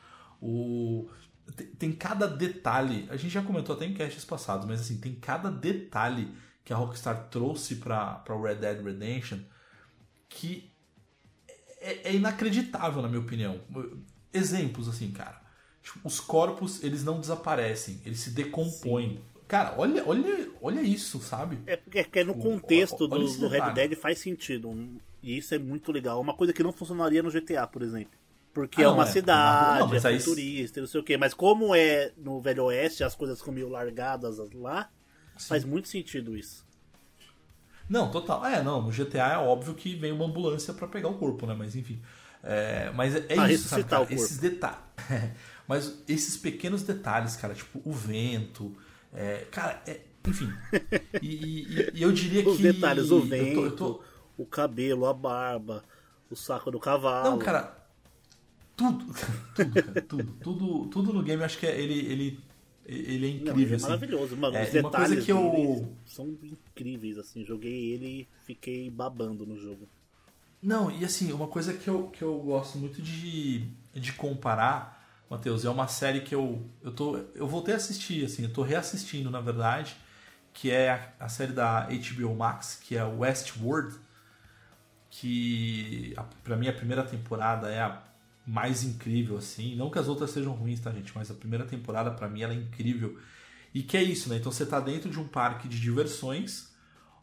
[0.40, 1.09] O.
[1.57, 3.07] Tem, tem cada detalhe.
[3.11, 6.33] A gente já comentou até em casts passados, mas assim, tem cada detalhe
[6.64, 9.38] que a Rockstar trouxe pra, pra Red Dead Redemption
[10.28, 10.70] que
[11.81, 13.61] é, é inacreditável, na minha opinião.
[14.33, 15.42] Exemplos, assim, cara.
[15.83, 19.20] Tipo, os corpos, eles não desaparecem, eles se decompõem.
[19.48, 21.59] Cara, olha, olha, olha isso, sabe?
[21.66, 23.72] É porque é é no contexto olha do, do Red.
[23.74, 24.72] Dead faz sentido.
[25.22, 26.20] E isso é muito legal.
[26.20, 28.12] Uma coisa que não funcionaria no GTA, por exemplo.
[28.53, 29.07] Porque Ah, é não, uma é.
[29.07, 31.17] cidade, Não, mas é futurista, não sei o quê.
[31.17, 34.91] Mas como é no Velho Oeste, as coisas ficam meio largadas lá,
[35.49, 36.67] faz muito sentido isso.
[37.88, 38.45] Não, total.
[38.47, 41.55] É, não, no GTA é óbvio que vem uma ambulância pra pegar o corpo, né?
[41.55, 42.01] Mas enfim.
[42.43, 44.07] É, mas é, é isso, sabe, cara?
[44.11, 44.79] Esses detalhes.
[45.67, 48.77] mas esses pequenos detalhes, cara, tipo o vento.
[49.12, 50.53] é, cara, é, enfim.
[51.21, 52.62] E, e- e eu diria Os que.
[52.62, 54.03] detalhes, o eu tô- vento, eu tô-
[54.38, 55.85] o cabelo, a barba,
[56.31, 57.31] o saco do cavalo.
[57.31, 57.77] Não, cara.
[58.90, 59.14] Tudo,
[59.55, 62.40] tudo, cara, tudo, tudo, tudo no game eu acho que é- ele, ele,
[62.87, 63.62] ele é Não, incrível.
[63.62, 63.83] ele é assim.
[63.83, 64.57] maravilhoso, mano.
[64.57, 67.45] É, Os uma coisa detalhes que eu- são incríveis, assim.
[67.45, 69.88] Joguei ele e fiquei babando no jogo.
[70.62, 75.64] Não, e assim, uma coisa que eu, que eu gosto muito de, de comparar, Matheus,
[75.64, 79.29] é uma série que eu, eu, tô, eu voltei a assistir, assim, eu tô reassistindo,
[79.31, 79.97] na verdade,
[80.53, 83.97] que é a, a série da HBO Max, que é Westworld,
[85.11, 88.03] que a, pra mim a primeira temporada é a
[88.46, 92.11] mais incrível, assim, não que as outras sejam ruins, tá, gente, mas a primeira temporada
[92.11, 93.18] pra mim ela é incrível,
[93.72, 96.72] e que é isso, né, então você tá dentro de um parque de diversões,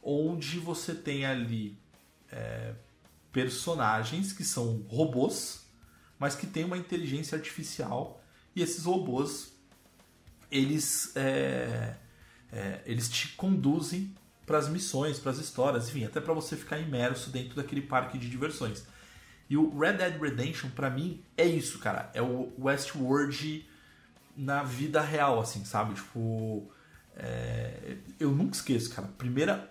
[0.02, 1.78] onde você tem ali
[2.32, 2.74] é,
[3.32, 5.66] personagens que são robôs,
[6.18, 8.24] mas que têm uma inteligência artificial.
[8.56, 9.54] E esses robôs
[10.52, 11.96] eles é,
[12.52, 14.14] é, eles te conduzem
[14.46, 18.18] para as missões, para as histórias, enfim, até para você ficar imerso dentro daquele parque
[18.18, 18.84] de diversões.
[19.50, 22.12] E o Red Dead Redemption, para mim, é isso, cara.
[22.14, 23.68] É o Westworld
[24.38, 25.96] na vida real, assim, sabe?
[25.96, 26.72] Tipo,
[27.16, 27.98] é...
[28.20, 29.08] eu nunca esqueço, cara.
[29.18, 29.70] Primeira,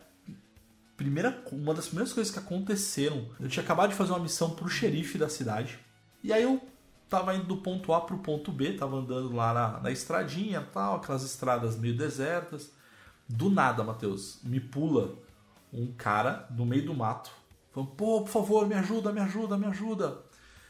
[0.97, 4.69] primeira, uma das primeiras coisas que aconteceram, eu tinha acabado de fazer uma missão pro
[4.69, 5.79] xerife da cidade.
[6.25, 6.61] E aí eu
[7.09, 10.97] tava indo do ponto A pro ponto B, tava andando lá na, na estradinha, tal,
[10.97, 12.73] aquelas estradas meio desertas.
[13.29, 15.15] Do nada, Matheus, me pula
[15.73, 17.31] um cara no meio do mato,
[17.79, 20.19] falando, pô, por favor, me ajuda, me ajuda, me ajuda.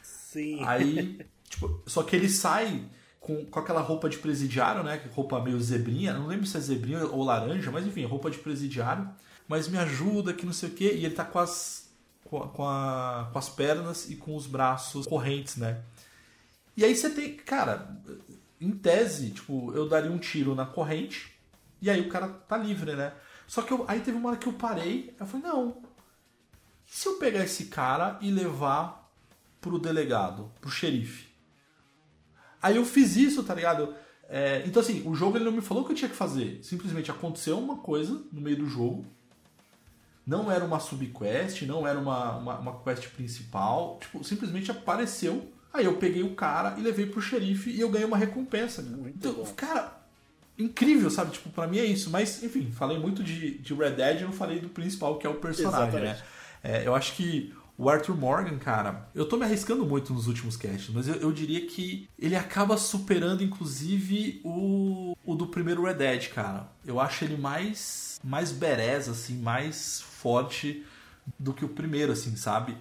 [0.02, 0.62] Sim.
[0.64, 2.84] Aí, tipo, só que ele sai
[3.18, 5.02] com, com aquela roupa de presidiário, né?
[5.14, 9.08] Roupa meio zebrinha, não lembro se é zebrinha ou laranja, mas enfim, roupa de presidiário.
[9.46, 10.94] Mas me ajuda, que não sei o quê.
[10.94, 11.90] E ele tá com as,
[12.24, 15.80] com, a, com, a, com as pernas e com os braços correntes, né?
[16.76, 17.96] E aí você tem, cara,
[18.60, 21.34] em tese, tipo, eu daria um tiro na corrente
[21.80, 23.12] e aí o cara tá livre, né?
[23.46, 25.87] Só que eu, aí teve uma hora que eu parei, eu falei, não.
[26.88, 29.12] E se eu pegar esse cara e levar
[29.60, 31.28] pro delegado, pro xerife?
[32.62, 33.94] Aí eu fiz isso, tá ligado?
[34.28, 36.60] É, então assim, o jogo ele não me falou o que eu tinha que fazer.
[36.62, 39.06] Simplesmente aconteceu uma coisa no meio do jogo.
[40.26, 43.98] Não era uma subquest, não era uma, uma, uma quest principal.
[44.00, 45.50] Tipo, simplesmente apareceu.
[45.72, 48.82] Aí eu peguei o cara e levei pro xerife e eu ganhei uma recompensa.
[48.82, 49.52] Muito então, bom.
[49.54, 49.98] cara,
[50.58, 51.30] incrível, sabe?
[51.30, 52.10] Tipo, pra mim é isso.
[52.10, 55.30] Mas, enfim, falei muito de, de Red Dead e não falei do principal, que é
[55.30, 56.20] o personagem, Exatamente.
[56.20, 56.26] né?
[56.68, 60.54] É, eu acho que o Arthur Morgan, cara, eu tô me arriscando muito nos últimos
[60.54, 65.94] casts, mas eu, eu diria que ele acaba superando, inclusive, o, o do primeiro Red
[65.94, 66.70] Dead, cara.
[66.84, 70.84] Eu acho ele mais, mais berés, assim, mais forte
[71.38, 72.76] do que o primeiro, assim, sabe?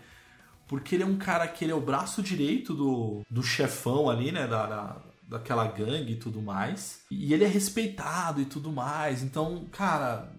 [0.67, 4.33] Porque ele é um cara que ele é o braço direito do, do chefão ali,
[4.33, 4.47] né?
[4.47, 4.97] Da, da,
[5.29, 7.01] daquela gangue e tudo mais.
[7.09, 9.23] E ele é respeitado e tudo mais.
[9.23, 10.35] Então, cara.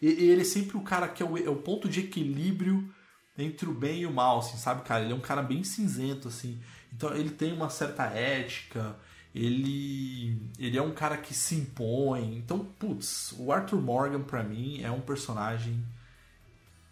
[0.00, 2.92] E- e Ele é sempre o cara que é o, é o ponto de equilíbrio
[3.38, 5.04] entre o bem e o mal, assim, sabe, cara?
[5.04, 6.58] Ele é um cara bem cinzento, assim.
[6.92, 8.96] Então ele tem uma certa ética.
[9.34, 12.36] Ele, ele é um cara que se impõe.
[12.38, 15.84] Então, putz, o Arthur Morgan, pra mim, é um personagem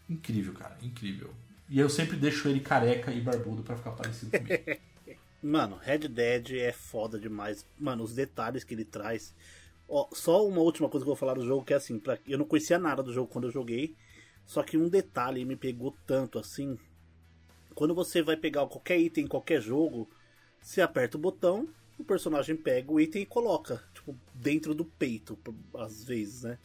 [0.08, 0.76] incrível, cara.
[0.82, 1.32] Incrível.
[1.68, 4.62] E eu sempre deixo ele careca e barbudo pra ficar parecido comigo.
[5.42, 7.66] Mano, Red Dead é foda demais.
[7.78, 9.34] Mano, os detalhes que ele traz.
[9.96, 12.18] Ó, só uma última coisa que eu vou falar do jogo, que é assim, pra...
[12.26, 13.94] eu não conhecia nada do jogo quando eu joguei.
[14.44, 16.76] Só que um detalhe me pegou tanto assim.
[17.76, 20.10] Quando você vai pegar qualquer item em qualquer jogo,
[20.60, 25.38] você aperta o botão, o personagem pega o item e coloca, tipo, dentro do peito,
[25.74, 26.58] às vezes, né?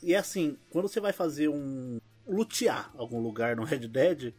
[0.00, 1.98] E é assim, quando você vai fazer um.
[2.24, 4.32] lutear algum lugar no Red Dead,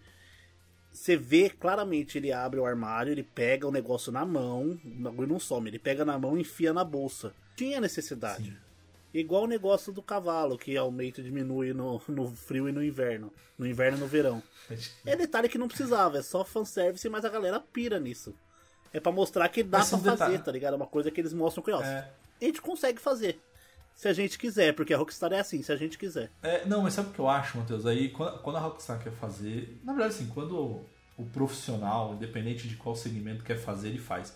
[0.91, 5.27] você vê claramente ele abre o armário, ele pega o negócio na mão, o bagulho
[5.27, 7.33] não some, ele pega na mão e enfia na bolsa.
[7.55, 8.45] Tinha necessidade.
[8.45, 8.57] Sim.
[9.13, 13.31] Igual o negócio do cavalo, que aumenta e diminui no, no frio e no inverno.
[13.57, 14.41] No inverno e no verão.
[15.05, 18.33] É detalhe que não precisava, é só fanservice, mas a galera pira nisso.
[18.93, 20.73] É pra mostrar que dá Mas pra esses fazer, detalhes- tá ligado?
[20.73, 22.09] É uma coisa que eles mostram que, ó, É.
[22.41, 23.39] a gente consegue fazer.
[24.01, 26.31] Se a gente quiser, porque a Rockstar é assim, se a gente quiser.
[26.41, 27.85] É, não, mas sabe o que eu acho, Matheus?
[27.85, 29.79] Aí, quando, quando a Rockstar quer fazer.
[29.83, 30.57] Na verdade, assim, quando
[31.15, 34.35] o, profissional, independente de qual segmento quer fazer, ele faz.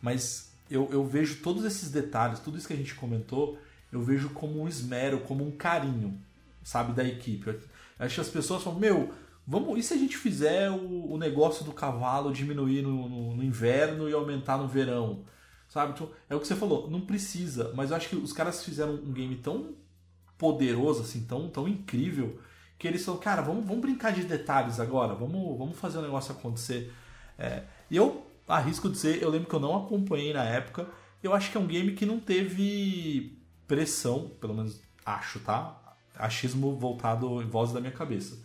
[0.00, 3.58] Mas eu, eu vejo todos esses detalhes, tudo isso que a gente comentou,
[3.92, 6.18] eu vejo como um esmero, como um carinho,
[6.64, 7.50] sabe, da equipe.
[7.50, 7.60] Eu
[7.98, 9.12] acho que as pessoas falam, meu,
[9.46, 13.44] vamos, e se a gente fizer o, o negócio do cavalo diminuir no, no- no
[13.44, 15.20] inverno e aumentar no verão?
[15.72, 15.92] Sabe?
[15.92, 18.92] Então, é o que você falou, não precisa, mas eu acho que os caras fizeram
[18.92, 19.74] um game tão
[20.36, 22.38] poderoso, assim, tão, tão incrível,
[22.78, 26.32] que eles falam, cara, vamos, vamos brincar de detalhes agora, vamos, vamos fazer o negócio
[26.32, 26.92] acontecer.
[27.38, 30.86] É, e eu arrisco dizer, eu lembro que eu não acompanhei na época,
[31.22, 35.94] eu acho que é um game que não teve pressão, pelo menos acho, tá?
[36.18, 38.38] Achismo voltado em voz da minha cabeça.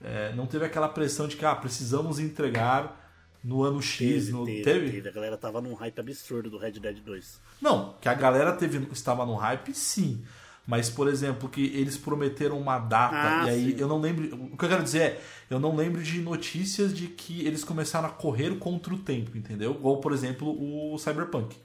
[0.00, 3.05] É, não teve aquela pressão de que, ah, precisamos entregar
[3.46, 4.44] no ano X, no...
[4.44, 4.90] teve, teve?
[4.90, 5.08] teve.
[5.08, 7.40] A galera tava num hype absurdo do Red Dead 2.
[7.62, 10.24] Não, que a galera teve, estava no hype, sim.
[10.66, 13.80] Mas, por exemplo, que eles prometeram uma data, Ah, e aí sim.
[13.80, 14.34] eu não lembro.
[14.52, 18.08] O que eu quero dizer é, eu não lembro de notícias de que eles começaram
[18.08, 19.70] a correr contra o tempo, entendeu?
[19.74, 21.56] Igual, por exemplo, o Cyberpunk.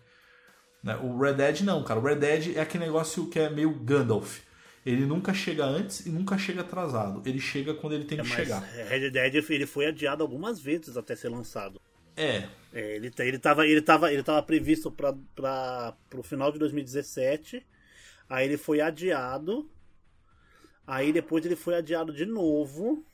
[0.83, 0.95] Né?
[0.97, 1.99] O Red Dead não, cara.
[1.99, 4.41] O Red Dead é aquele negócio que é meio Gandalf.
[4.85, 7.21] Ele nunca chega antes e nunca chega atrasado.
[7.25, 8.61] Ele chega quando ele tem que Mas chegar.
[8.61, 11.79] Red Dead ele foi adiado algumas vezes até ser lançado.
[12.15, 17.65] É, É, ele, ele, tava, ele, tava, ele tava previsto para o final de 2017.
[18.27, 19.69] Aí ele foi adiado.
[20.85, 23.05] Aí depois ele foi adiado de novo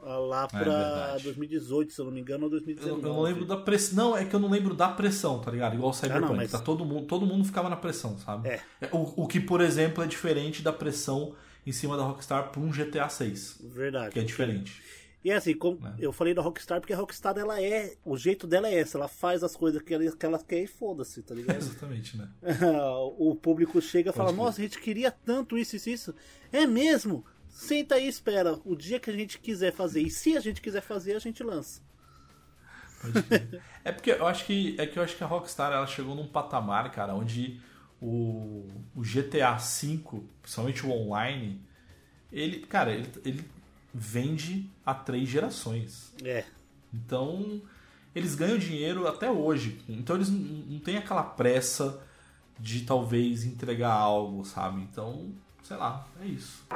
[0.00, 1.24] lá É pra verdade.
[1.24, 3.02] 2018, se eu não me engano, ou Eu, 2019.
[3.02, 3.96] eu não lembro da pressão.
[3.96, 5.74] Não, é que eu não lembro da pressão, tá ligado?
[5.74, 6.24] Igual o Cyberpunk.
[6.24, 8.48] Ah, não, mas- tá todo, mundo, todo mundo ficava na pressão, sabe?
[8.48, 8.60] É.
[8.92, 11.34] O, o que, por exemplo, é diferente da pressão
[11.66, 13.58] em cima da Rockstar pra um GTA 6.
[13.64, 14.12] Verdade.
[14.12, 14.82] Que é diferente.
[15.24, 15.94] E assim, como É.
[15.98, 17.94] eu falei da Rockstar, porque a Rockstar, ela é.
[18.04, 20.66] O jeito dela é esse, ela faz as coisas que ela, que ela quer e
[20.68, 21.56] foda-se, tá ligado?
[21.58, 22.28] Exatamente, né?
[23.18, 24.30] o público chega e fala.
[24.32, 26.14] Nossa, a gente queria tanto isso, isso, isso.
[26.52, 27.24] É mesmo?
[27.58, 28.60] Senta aí e espera.
[28.64, 30.00] O dia que a gente quiser fazer.
[30.00, 31.82] E se a gente quiser fazer, a gente lança.
[33.84, 36.26] É porque eu acho que é que eu acho que a Rockstar ela chegou num
[36.26, 37.58] patamar, cara, onde
[38.02, 41.58] o, o GTA V, principalmente o online,
[42.30, 43.50] ele, cara, ele, ele
[43.94, 46.12] vende a três gerações.
[46.22, 46.44] É.
[46.92, 47.62] Então,
[48.14, 49.80] eles ganham dinheiro até hoje.
[49.88, 52.02] Então, eles não, não têm aquela pressa
[52.58, 54.82] de talvez entregar algo, sabe?
[54.82, 56.66] Então, sei lá, é isso.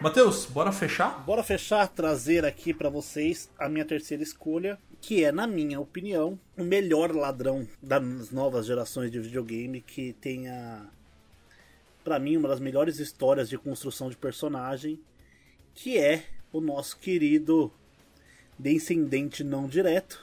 [0.00, 1.22] Matheus, bora fechar?
[1.26, 6.40] Bora fechar, trazer aqui pra vocês a minha terceira escolha, que é, na minha opinião,
[6.56, 10.88] o melhor ladrão das novas gerações de videogame que tenha,
[12.02, 14.98] pra mim, uma das melhores histórias de construção de personagem,
[15.74, 17.70] que é o nosso querido
[18.58, 20.18] descendente não direto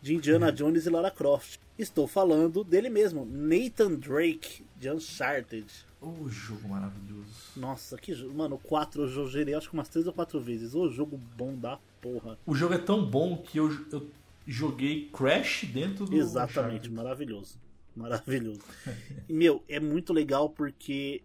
[0.00, 1.60] de Indiana Jones e Lara Croft.
[1.78, 5.66] Estou falando dele mesmo, Nathan Drake, de Uncharted.
[6.00, 7.26] Ô, jogo maravilhoso.
[7.56, 8.34] Nossa, que jogo.
[8.34, 10.74] Mano, o 4 eu joguei acho que umas 3 ou 4 vezes.
[10.74, 12.38] Ô jogo bom da porra.
[12.46, 14.06] O jogo é tão bom que eu, eu
[14.46, 17.58] joguei Crash dentro do Exatamente, maravilhoso.
[17.94, 18.60] Maravilhoso.
[19.28, 21.22] Meu, é muito legal porque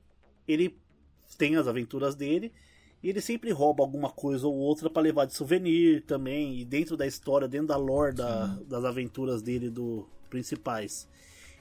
[0.48, 0.76] ele
[1.38, 2.52] tem as aventuras dele
[3.04, 6.60] e ele sempre rouba alguma coisa ou outra pra levar de souvenir também.
[6.60, 11.08] E dentro da história, dentro da lore da- das aventuras dele do principais,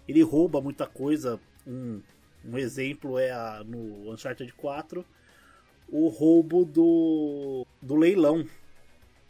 [0.07, 1.41] ele rouba muita coisa.
[1.67, 2.01] Um,
[2.45, 5.05] um exemplo é a, no Uncharted 4
[5.89, 8.47] o roubo do, do leilão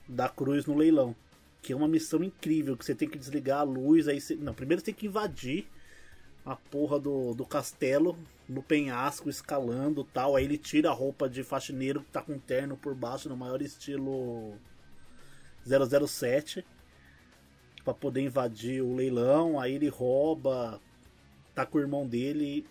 [0.06, 1.16] da cruz no leilão.
[1.62, 4.34] Que é uma missão incrível, que você tem que desligar a luz, aí você...
[4.34, 5.66] Não, primeiro você tem que invadir
[6.44, 8.18] a porra do, do castelo
[8.48, 10.36] no penhasco, escalando tal.
[10.36, 13.60] Aí ele tira a roupa de faxineiro que tá com terno por baixo, no maior
[13.60, 14.54] estilo
[15.66, 16.64] 007
[17.84, 19.58] para poder invadir o leilão.
[19.60, 20.80] Aí ele rouba,
[21.54, 22.66] tá com o irmão dele,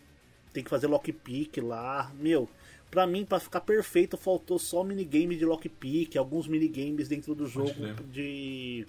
[0.54, 2.12] tem que fazer lockpick lá.
[2.20, 2.50] Meu,
[2.90, 7.74] pra mim, pra ficar perfeito, faltou só minigame de lockpick, alguns minigames dentro do jogo
[8.12, 8.86] de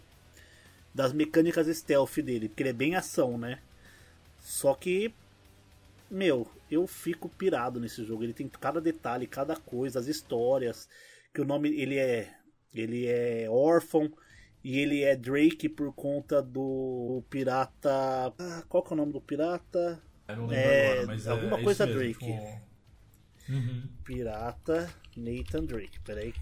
[0.93, 3.61] das mecânicas stealth dele, porque ele é bem ação, né?
[4.41, 5.15] Só que
[6.11, 8.25] meu, eu fico pirado nesse jogo.
[8.25, 10.89] Ele tem cada detalhe, cada coisa, as histórias,
[11.33, 12.35] que o nome ele é
[12.75, 14.11] ele é órfão
[14.63, 18.33] e ele é Drake por conta do pirata.
[18.39, 20.01] Ah, qual que é o nome do pirata?
[20.31, 22.19] Eu não lembro É, agora, mas é, alguma é coisa mesmo, Drake.
[22.19, 22.61] tipo,
[23.49, 23.83] Uhum.
[24.05, 25.99] Pirata Nathan Drake.
[26.01, 26.33] Peraí.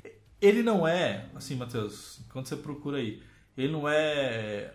[0.40, 3.22] Ele não é, assim, Matheus, quando você procura aí,
[3.56, 4.74] ele não é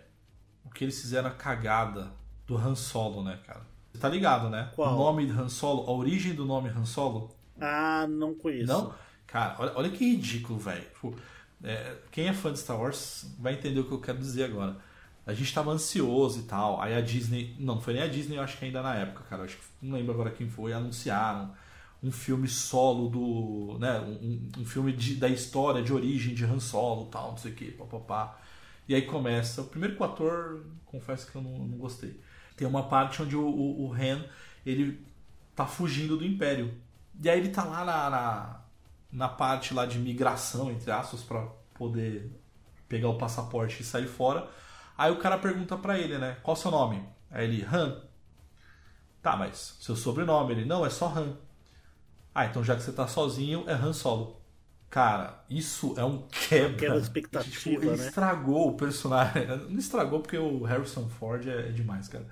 [0.64, 2.12] o que eles fizeram a cagada
[2.46, 3.62] do Han Solo, né, cara?
[3.92, 4.70] Você tá ligado, né?
[4.74, 4.94] Qual?
[4.94, 7.34] O nome de Han Solo, a origem do nome Han Solo?
[7.60, 8.66] Ah, não conheço.
[8.66, 8.94] Não?
[9.26, 10.82] Cara, olha, olha que ridículo, velho.
[10.82, 11.16] Tipo,
[11.62, 14.76] é, quem é fã de Star Wars vai entender o que eu quero dizer agora.
[15.26, 16.80] A gente tava ansioso e tal.
[16.80, 17.56] Aí a Disney.
[17.58, 19.44] Não, foi nem a Disney, eu acho que ainda na época, cara.
[19.44, 20.72] Acho que, não lembro agora quem foi.
[20.72, 21.52] Anunciaram
[22.02, 23.78] um filme solo do.
[23.78, 23.98] né?
[24.00, 27.54] Um, um filme de- da história de origem de Han Solo tal, não sei o
[27.54, 28.38] que, papapá.
[28.88, 29.62] E aí começa.
[29.62, 32.20] O primeiro que o ator, confesso que eu não, não gostei.
[32.56, 34.24] Tem uma parte onde o, o, o Han
[34.66, 35.00] ele
[35.54, 36.74] tá fugindo do Império.
[37.22, 38.60] E aí ele tá lá na, na,
[39.12, 42.30] na parte lá de migração, entre aspas, pra poder
[42.88, 44.48] pegar o passaporte e sair fora.
[44.96, 46.36] Aí o cara pergunta pra ele, né?
[46.42, 47.02] Qual o seu nome?
[47.30, 48.02] Aí ele, Han.
[49.22, 50.52] Tá, mas seu sobrenome?
[50.52, 51.36] Ele, não, é só Han.
[52.34, 54.40] Ah, então já que você tá sozinho, é Han Solo.
[54.90, 56.76] Cara, isso é um quebra.
[56.76, 58.08] Quebra de expectativa, Tipo, ele né?
[58.08, 59.46] estragou o personagem.
[59.70, 62.26] Não estragou porque o Harrison Ford é, é demais, cara.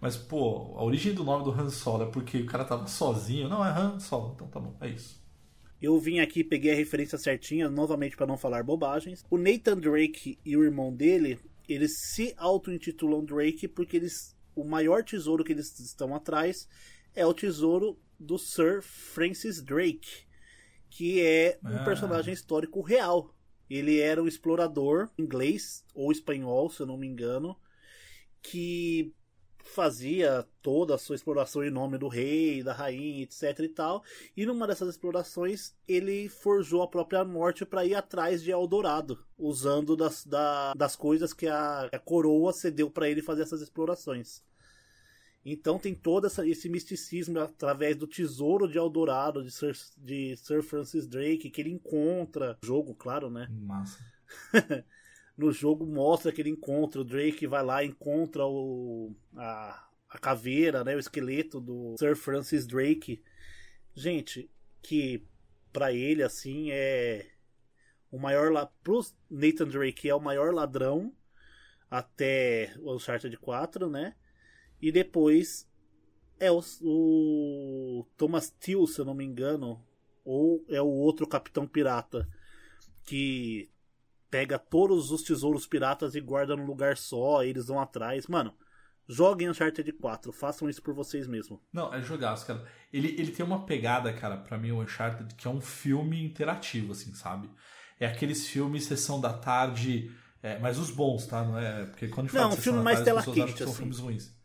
[0.00, 3.48] Mas, pô, a origem do nome do Han Solo é porque o cara tava sozinho.
[3.48, 4.32] Não, é Han Solo.
[4.34, 5.22] Então tá bom, é isso.
[5.80, 9.24] Eu vim aqui, peguei a referência certinha, novamente para não falar bobagens.
[9.30, 11.38] O Nathan Drake e o irmão dele,
[11.68, 16.68] eles se auto-intitulam Drake porque eles, o maior tesouro que eles estão atrás
[17.14, 20.26] é o tesouro do Sir Francis Drake,
[20.90, 21.84] que é um Ah.
[21.84, 23.34] personagem histórico real.
[23.68, 27.56] Ele era um explorador inglês ou espanhol, se eu não me engano,
[28.42, 29.12] que
[29.74, 34.02] fazia toda a sua exploração em nome do rei, da rainha, etc e tal.
[34.36, 39.96] E numa dessas explorações, ele forjou a própria morte para ir atrás de Eldorado, usando
[39.96, 44.42] das, da- das coisas que a, a coroa cedeu para ele fazer essas explorações.
[45.44, 50.62] Então tem todo essa, esse misticismo através do tesouro de Eldorado de Sir, de Sir
[50.62, 52.58] Francis Drake que ele encontra.
[52.62, 53.48] Jogo, claro, né?
[53.50, 53.98] Massa.
[55.38, 60.82] no jogo mostra que ele encontra, o Drake vai lá encontra o, a, a caveira,
[60.82, 63.22] né, o esqueleto do Sir Francis Drake.
[63.94, 64.50] Gente,
[64.82, 65.24] que
[65.72, 67.30] para ele assim é
[68.10, 71.14] o maior lá pro Nathan Drake é o maior ladrão
[71.88, 74.16] até o Uncharted 4, né?
[74.82, 75.68] E depois
[76.40, 79.84] é o, o Thomas Till, se eu não me engano,
[80.24, 82.28] ou é o outro Capitão Pirata
[83.04, 83.70] que
[84.30, 88.26] pega todos os tesouros piratas e guarda num lugar só, eles vão atrás.
[88.26, 88.54] Mano,
[89.08, 91.58] joguem Uncharted 4, façam isso por vocês mesmos.
[91.72, 92.64] Não, é jogaço, cara.
[92.92, 96.92] Ele, ele tem uma pegada, cara, para mim, o Uncharted, que é um filme interativo,
[96.92, 97.50] assim, sabe?
[97.98, 100.10] É aqueles filmes sessão da tarde,
[100.42, 101.42] é, mas os bons, tá?
[101.42, 101.86] Não é?
[101.86, 103.76] Porque quando a gente Não, fala um filme mais tela quente, que são assim.
[103.76, 104.36] filmes ruins.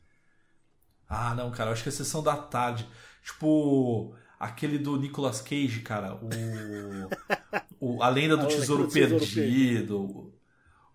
[1.07, 2.87] Ah, não, cara, eu acho que é sessão da tarde.
[3.23, 6.29] Tipo, aquele do Nicolas Cage, cara, o,
[7.85, 10.33] o A Lenda do A Lenda Tesouro do Tesouro Perdido,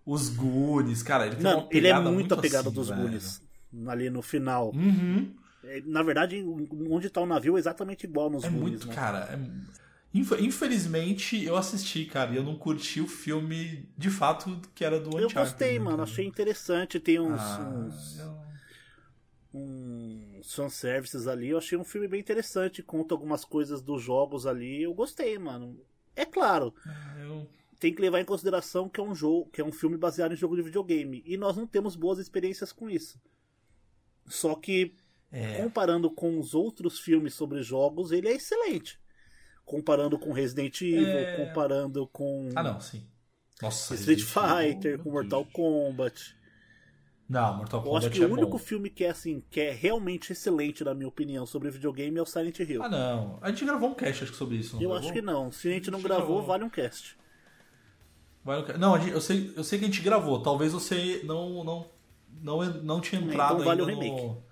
[0.06, 3.02] os Goonies, cara, ele tem Não, uma ele é muito a pegada assim, dos velho.
[3.02, 3.42] Goonies.
[3.86, 4.70] Ali no final.
[4.72, 5.34] Uhum.
[5.62, 6.42] É, Na verdade,
[6.90, 8.94] onde tá o navio é exatamente igual nos É Goonies, muito, né?
[8.94, 9.18] cara.
[9.32, 9.78] é-
[10.14, 14.98] Inf- Infelizmente, eu assisti, cara, e eu não curti o filme de fato que era
[14.98, 15.34] do Eu Uncharted.
[15.34, 16.02] gostei, né, mano.
[16.02, 16.98] Achei interessante.
[16.98, 18.38] Tem uns, Ah, uns, eu-
[19.52, 21.48] uns fanservices ali.
[21.48, 22.82] Eu achei um filme bem interessante.
[22.82, 24.82] Conta algumas coisas dos jogos ali.
[24.82, 25.78] Eu gostei, mano.
[26.20, 26.74] É claro,
[27.20, 27.46] eu-
[27.78, 30.36] tem que levar em consideração que é um jogo, que é um filme baseado em
[30.36, 31.22] jogo de videogame.
[31.24, 33.20] E nós não temos boas experiências com isso.
[34.26, 34.94] Só que,
[35.30, 38.98] É, comparando com os outros filmes sobre jogos, ele é excelente.
[39.64, 41.36] Comparando com Resident Evil, É.
[41.36, 43.06] comparando com Ah, não, sim.
[43.60, 45.44] Nossa, Street Fighter, com Mortal.
[45.44, 46.34] Kombat.
[47.28, 48.58] Não, Mortal Eu Kombat acho que é o único bom.
[48.58, 52.26] filme que é assim, que é realmente excelente, na minha opinião, sobre videogame é o
[52.26, 52.82] Silent Hill.
[52.82, 53.38] Ah, não.
[53.42, 54.76] A gente gravou um cast acho que sobre isso.
[54.76, 55.04] não eu gravou?
[55.04, 55.52] acho que não.
[55.52, 56.46] Se a gente não Acho que gravou, não.
[56.46, 57.18] vale um cast.
[58.44, 60.42] Vai no ca- Não, a gente- eu sei, eu sei que a gente gravou.
[60.42, 61.90] Talvez você não não
[62.40, 64.22] não, não tinha entrado Então vale ainda o remake.
[64.26, 64.42] no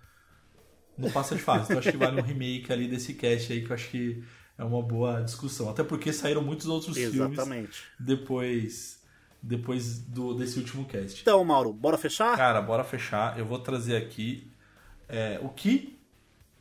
[0.99, 1.65] no passa de fase.
[1.65, 4.23] Então acho que vale um remake ali desse cast aí que eu acho que
[4.59, 5.71] é uma boa discussão.
[5.71, 7.85] Até porque saíram muitos outros filmes Exatamente.
[7.99, 8.96] depois
[9.43, 11.21] depois do desse último cast.
[11.21, 12.37] Então, Mauro, bora fechar?
[12.37, 13.39] Cara, bora fechar.
[13.39, 14.51] Eu vou trazer aqui
[15.09, 15.97] é, o que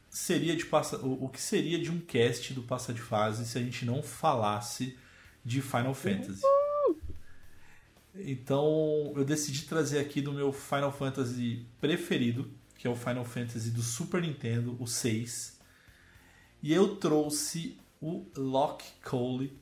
[0.09, 3.57] seria de passa, o, o que seria de um cast do passa de fase se
[3.57, 4.97] a gente não falasse
[5.43, 6.41] de Final Fantasy.
[8.17, 13.71] Então, eu decidi trazer aqui do meu Final Fantasy preferido, que é o Final Fantasy
[13.71, 15.59] do Super Nintendo, o 6.
[16.63, 19.59] E eu trouxe o Lock Cole,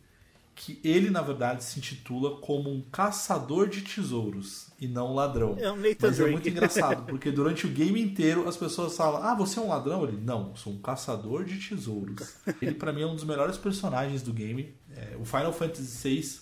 [0.55, 5.55] que ele na verdade se intitula como um caçador de tesouros e não ladrão.
[5.59, 6.31] É um Nathan Mas é Drake.
[6.31, 10.03] muito engraçado, porque durante o game inteiro as pessoas falam: Ah, você é um ladrão?
[10.03, 12.35] Ele, não, eu sou um caçador de tesouros.
[12.61, 14.73] Ele, pra mim, é um dos melhores personagens do game.
[14.95, 16.39] É, o Final Fantasy VI,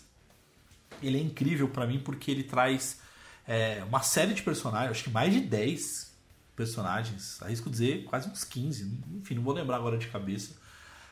[1.02, 3.00] ele é incrível pra mim porque ele traz
[3.48, 6.12] é, uma série de personagens, acho que mais de 10
[6.56, 10.52] personagens, arrisco dizer quase uns 15, enfim, não vou lembrar agora de cabeça,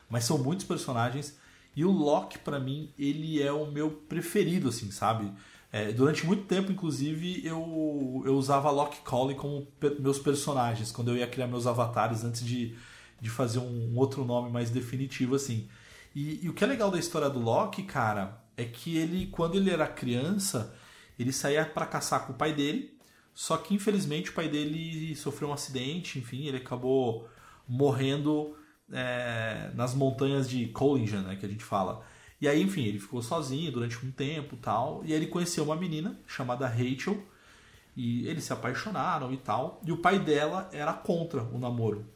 [0.08, 1.36] mas são muitos personagens.
[1.74, 5.32] E o Loki, pra mim, ele é o meu preferido, assim, sabe?
[5.72, 9.68] É, durante muito tempo, inclusive, eu, eu usava Loki Collie como
[10.00, 12.76] meus personagens, quando eu ia criar meus avatares antes de,
[13.20, 15.68] de fazer um, um outro nome mais definitivo, assim.
[16.14, 19.56] E, e o que é legal da história do Loki, cara, é que ele, quando
[19.56, 20.74] ele era criança,
[21.18, 22.98] ele saía pra caçar com o pai dele,
[23.32, 27.28] só que infelizmente o pai dele sofreu um acidente, enfim, ele acabou
[27.66, 28.56] morrendo
[28.92, 32.04] é, nas montanhas de Collingen, né, que a gente fala.
[32.40, 35.02] E aí, enfim, ele ficou sozinho durante um tempo tal.
[35.04, 37.22] E aí ele conheceu uma menina chamada Rachel.
[37.96, 39.80] E eles se apaixonaram e tal.
[39.84, 42.06] E o pai dela era contra o namoro.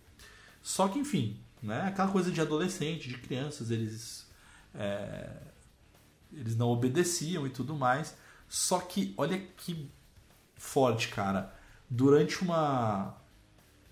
[0.63, 4.27] Só que, enfim, né, aquela coisa de adolescente, de crianças, eles.
[4.75, 5.31] é,
[6.33, 8.17] eles não obedeciam e tudo mais.
[8.49, 9.91] Só que, olha que
[10.57, 11.55] forte, cara.
[11.89, 13.15] Durante uma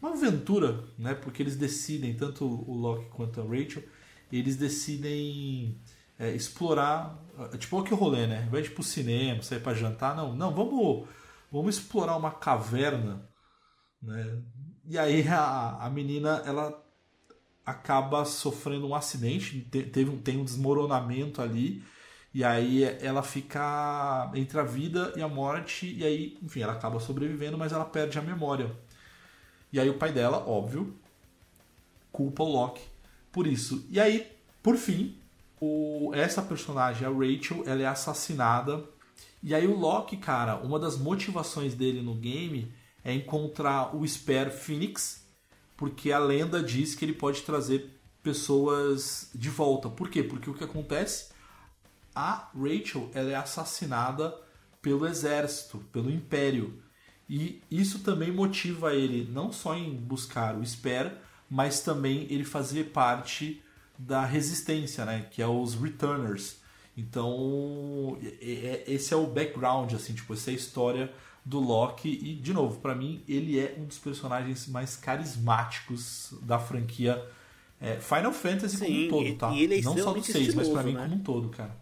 [0.02, 1.14] uma aventura, né?
[1.14, 3.84] Porque eles decidem, tanto o Loki quanto a Rachel,
[4.32, 5.80] eles decidem
[6.18, 7.18] é, explorar,
[7.52, 8.48] é, tipo o que rolê, né?
[8.54, 11.08] Ir pro cinema, sair pra jantar, não, não, vamos,
[11.50, 13.28] vamos explorar uma caverna,
[14.02, 14.42] né?
[14.86, 16.82] E aí a, a menina, ela
[17.64, 21.82] acaba sofrendo um acidente, te- teve um, tem um desmoronamento ali,
[22.34, 26.98] e aí ela fica entre a vida e a morte, e aí, enfim, ela acaba
[27.00, 28.70] sobrevivendo, mas ela perde a memória.
[29.72, 30.94] E aí o pai dela, óbvio,
[32.12, 32.82] culpa o Loki
[33.32, 33.84] por isso.
[33.90, 34.30] E aí,
[34.62, 35.16] por fim,
[35.60, 38.84] o, essa personagem, a Rachel, ela é assassinada.
[39.42, 44.50] E aí o Loki, cara, uma das motivações dele no game é encontrar o Spare
[44.50, 45.26] Phoenix,
[45.76, 47.90] porque a lenda diz que ele pode trazer
[48.22, 49.88] pessoas de volta.
[49.88, 50.22] Por quê?
[50.22, 51.32] Porque o que acontece?
[52.14, 54.36] A Rachel ela é assassinada
[54.80, 56.80] pelo exército, pelo império.
[57.34, 61.14] E isso também motiva ele não só em buscar o Esper,
[61.48, 63.62] mas também ele fazer parte
[63.98, 65.26] da resistência, né?
[65.30, 66.56] Que é os Returners.
[66.94, 68.18] Então,
[68.86, 71.10] esse é o background, assim, tipo, essa é a história
[71.42, 72.10] do Loki.
[72.22, 77.26] E, de novo, para mim, ele é um dos personagens mais carismáticos da franquia
[77.80, 79.50] é, Final Fantasy Sim, como um todo, tá?
[79.52, 81.00] e ele é Não só do extremamente 6, mas pra mim né?
[81.02, 81.74] como um todo, cara.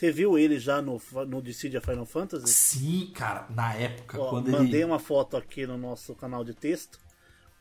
[0.00, 0.98] Você viu ele já no,
[1.28, 2.46] no Dissidia Final Fantasy?
[2.48, 4.84] Sim, cara, na época, Ó, quando mandei ele.
[4.84, 6.98] uma foto aqui no nosso canal de texto.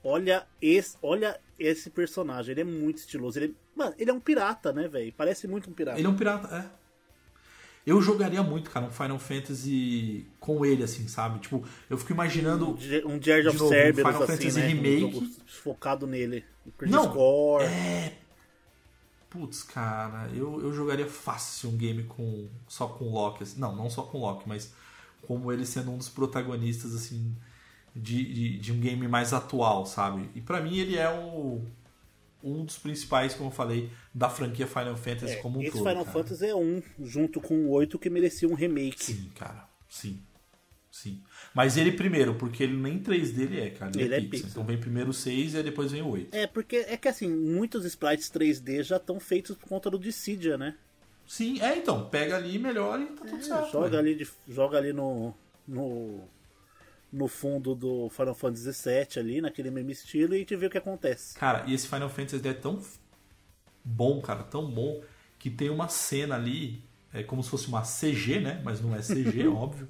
[0.02, 3.38] Olha esse, olha esse personagem, ele é muito estiloso.
[3.38, 5.14] Ele, mano, ele é um pirata, né, velho?
[5.18, 6.00] Parece muito um pirata.
[6.00, 6.66] Ele é um pirata, é.
[7.86, 11.40] Eu jogaria muito, cara, um Final Fantasy com ele, assim, sabe?
[11.40, 12.70] Tipo, eu fico imaginando.
[12.70, 14.68] Um um Gears of novo, um Cerberus, Final assim, Fantasy né?
[14.68, 15.04] Remake.
[15.04, 16.46] Um jogo focado nele.
[16.66, 17.66] O Não, Score.
[17.66, 18.29] É.
[19.30, 23.44] Putz, cara, eu, eu jogaria fácil um game com só com o Loki.
[23.44, 23.60] assim.
[23.60, 24.74] Não, não só com o Loki, mas
[25.22, 27.36] como ele sendo um dos protagonistas, assim,
[27.96, 30.30] de, de, de um game mais atual, sabe?
[30.34, 31.62] E pra mim ele é o,
[32.44, 35.88] um dos principais, como eu falei, da franquia Final Fantasy É, como um esse todo.
[35.88, 36.12] Final cara.
[36.18, 39.04] Fantasy é um, junto com o 8, que merecia um remake.
[39.04, 39.68] Sim, cara.
[39.88, 40.22] Sim.
[41.02, 41.22] Sim.
[41.54, 43.90] Mas ele primeiro, porque ele nem 3D ele é, cara.
[43.96, 44.50] Ele, Ele é, é pixel.
[44.50, 46.36] Então vem primeiro o 6 e depois vem o 8.
[46.36, 50.58] É, porque é que assim, muitos sprites 3D já estão feitos por conta do Dissidia,
[50.58, 50.76] né?
[51.26, 52.10] Sim, é então.
[52.10, 53.68] Pega ali melhora e tá tudo certo.
[53.68, 54.00] É, joga velho.
[54.00, 55.34] ali, de- joga ali no,
[55.66, 56.20] no,
[57.14, 60.78] no fundo do Final Fantasy VII ali, naquele mesmo estilo, e te vê o que
[60.78, 61.36] acontece.
[61.40, 62.82] Cara, e esse Final Fantasy é tão
[63.86, 65.02] bom, cara, tão bom,
[65.38, 66.84] que tem uma cena ali,
[67.14, 68.62] é como se fosse uma CG, né?
[68.66, 69.88] Mas não é CG, óbvio.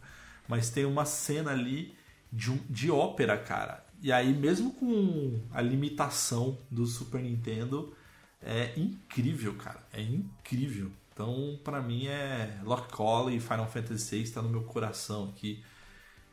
[0.50, 1.94] Mas tem uma cena ali
[2.34, 3.86] de, um, de ópera, cara.
[4.02, 7.96] E aí, mesmo com a limitação do Super Nintendo,
[8.42, 9.82] é incrível, cara.
[9.94, 10.92] É incrível.
[11.14, 15.64] Então, pra mim, é Lock Call e Final Fantasy VI tá no meu coração aqui.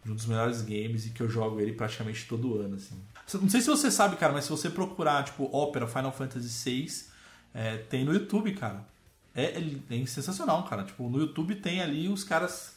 [0.07, 2.97] Um dos melhores games e que eu jogo ele praticamente todo ano, assim.
[3.35, 7.05] Não sei se você sabe, cara, mas se você procurar, tipo, ópera Final Fantasy VI,
[7.53, 8.87] é, tem no YouTube, cara.
[9.35, 10.85] É, é, é sensacional, cara.
[10.85, 12.76] Tipo, no YouTube tem ali os caras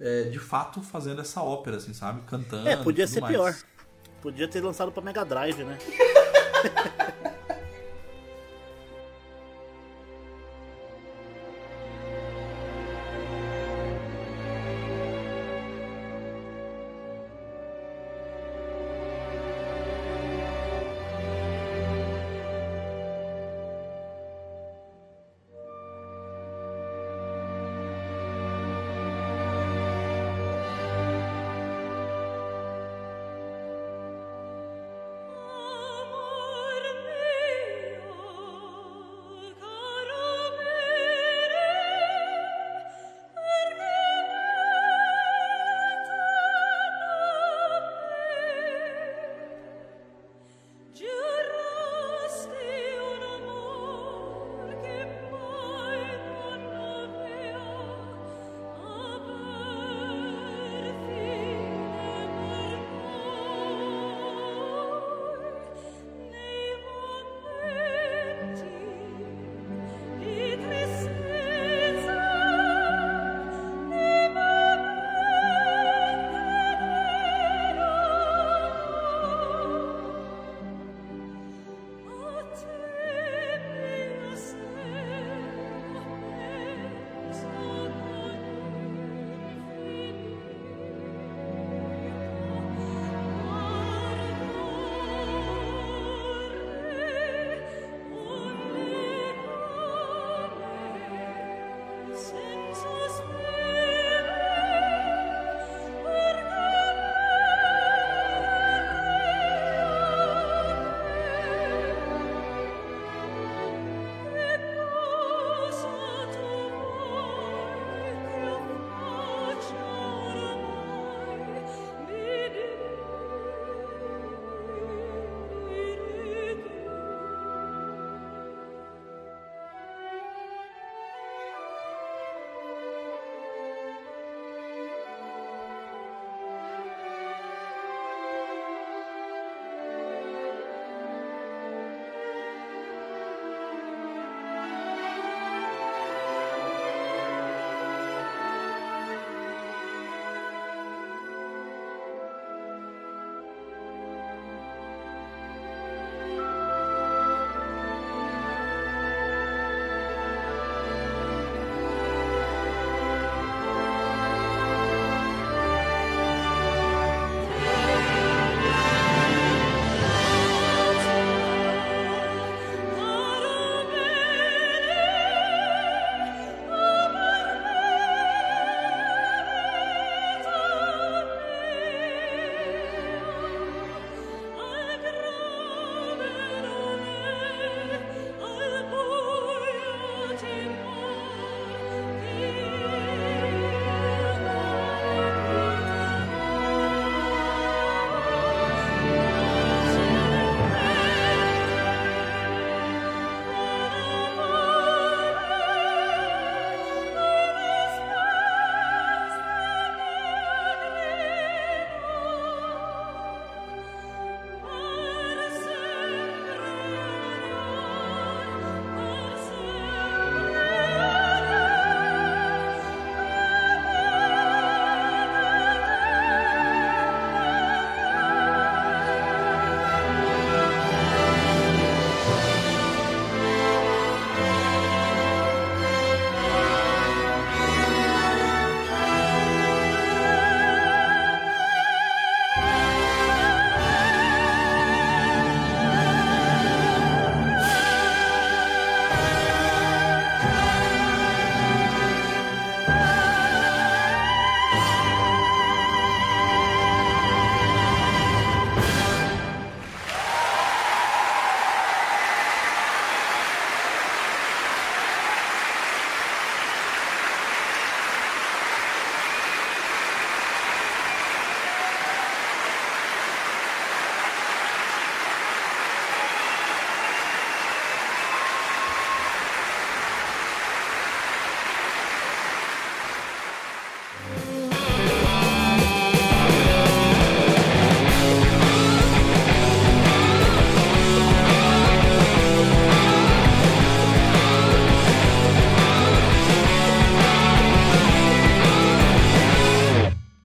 [0.00, 2.22] é, de fato fazendo essa ópera, assim, sabe?
[2.26, 2.68] Cantando.
[2.68, 3.34] É, podia ser mais.
[3.34, 3.54] pior.
[4.20, 5.78] Podia ter lançado pra Mega Drive, né?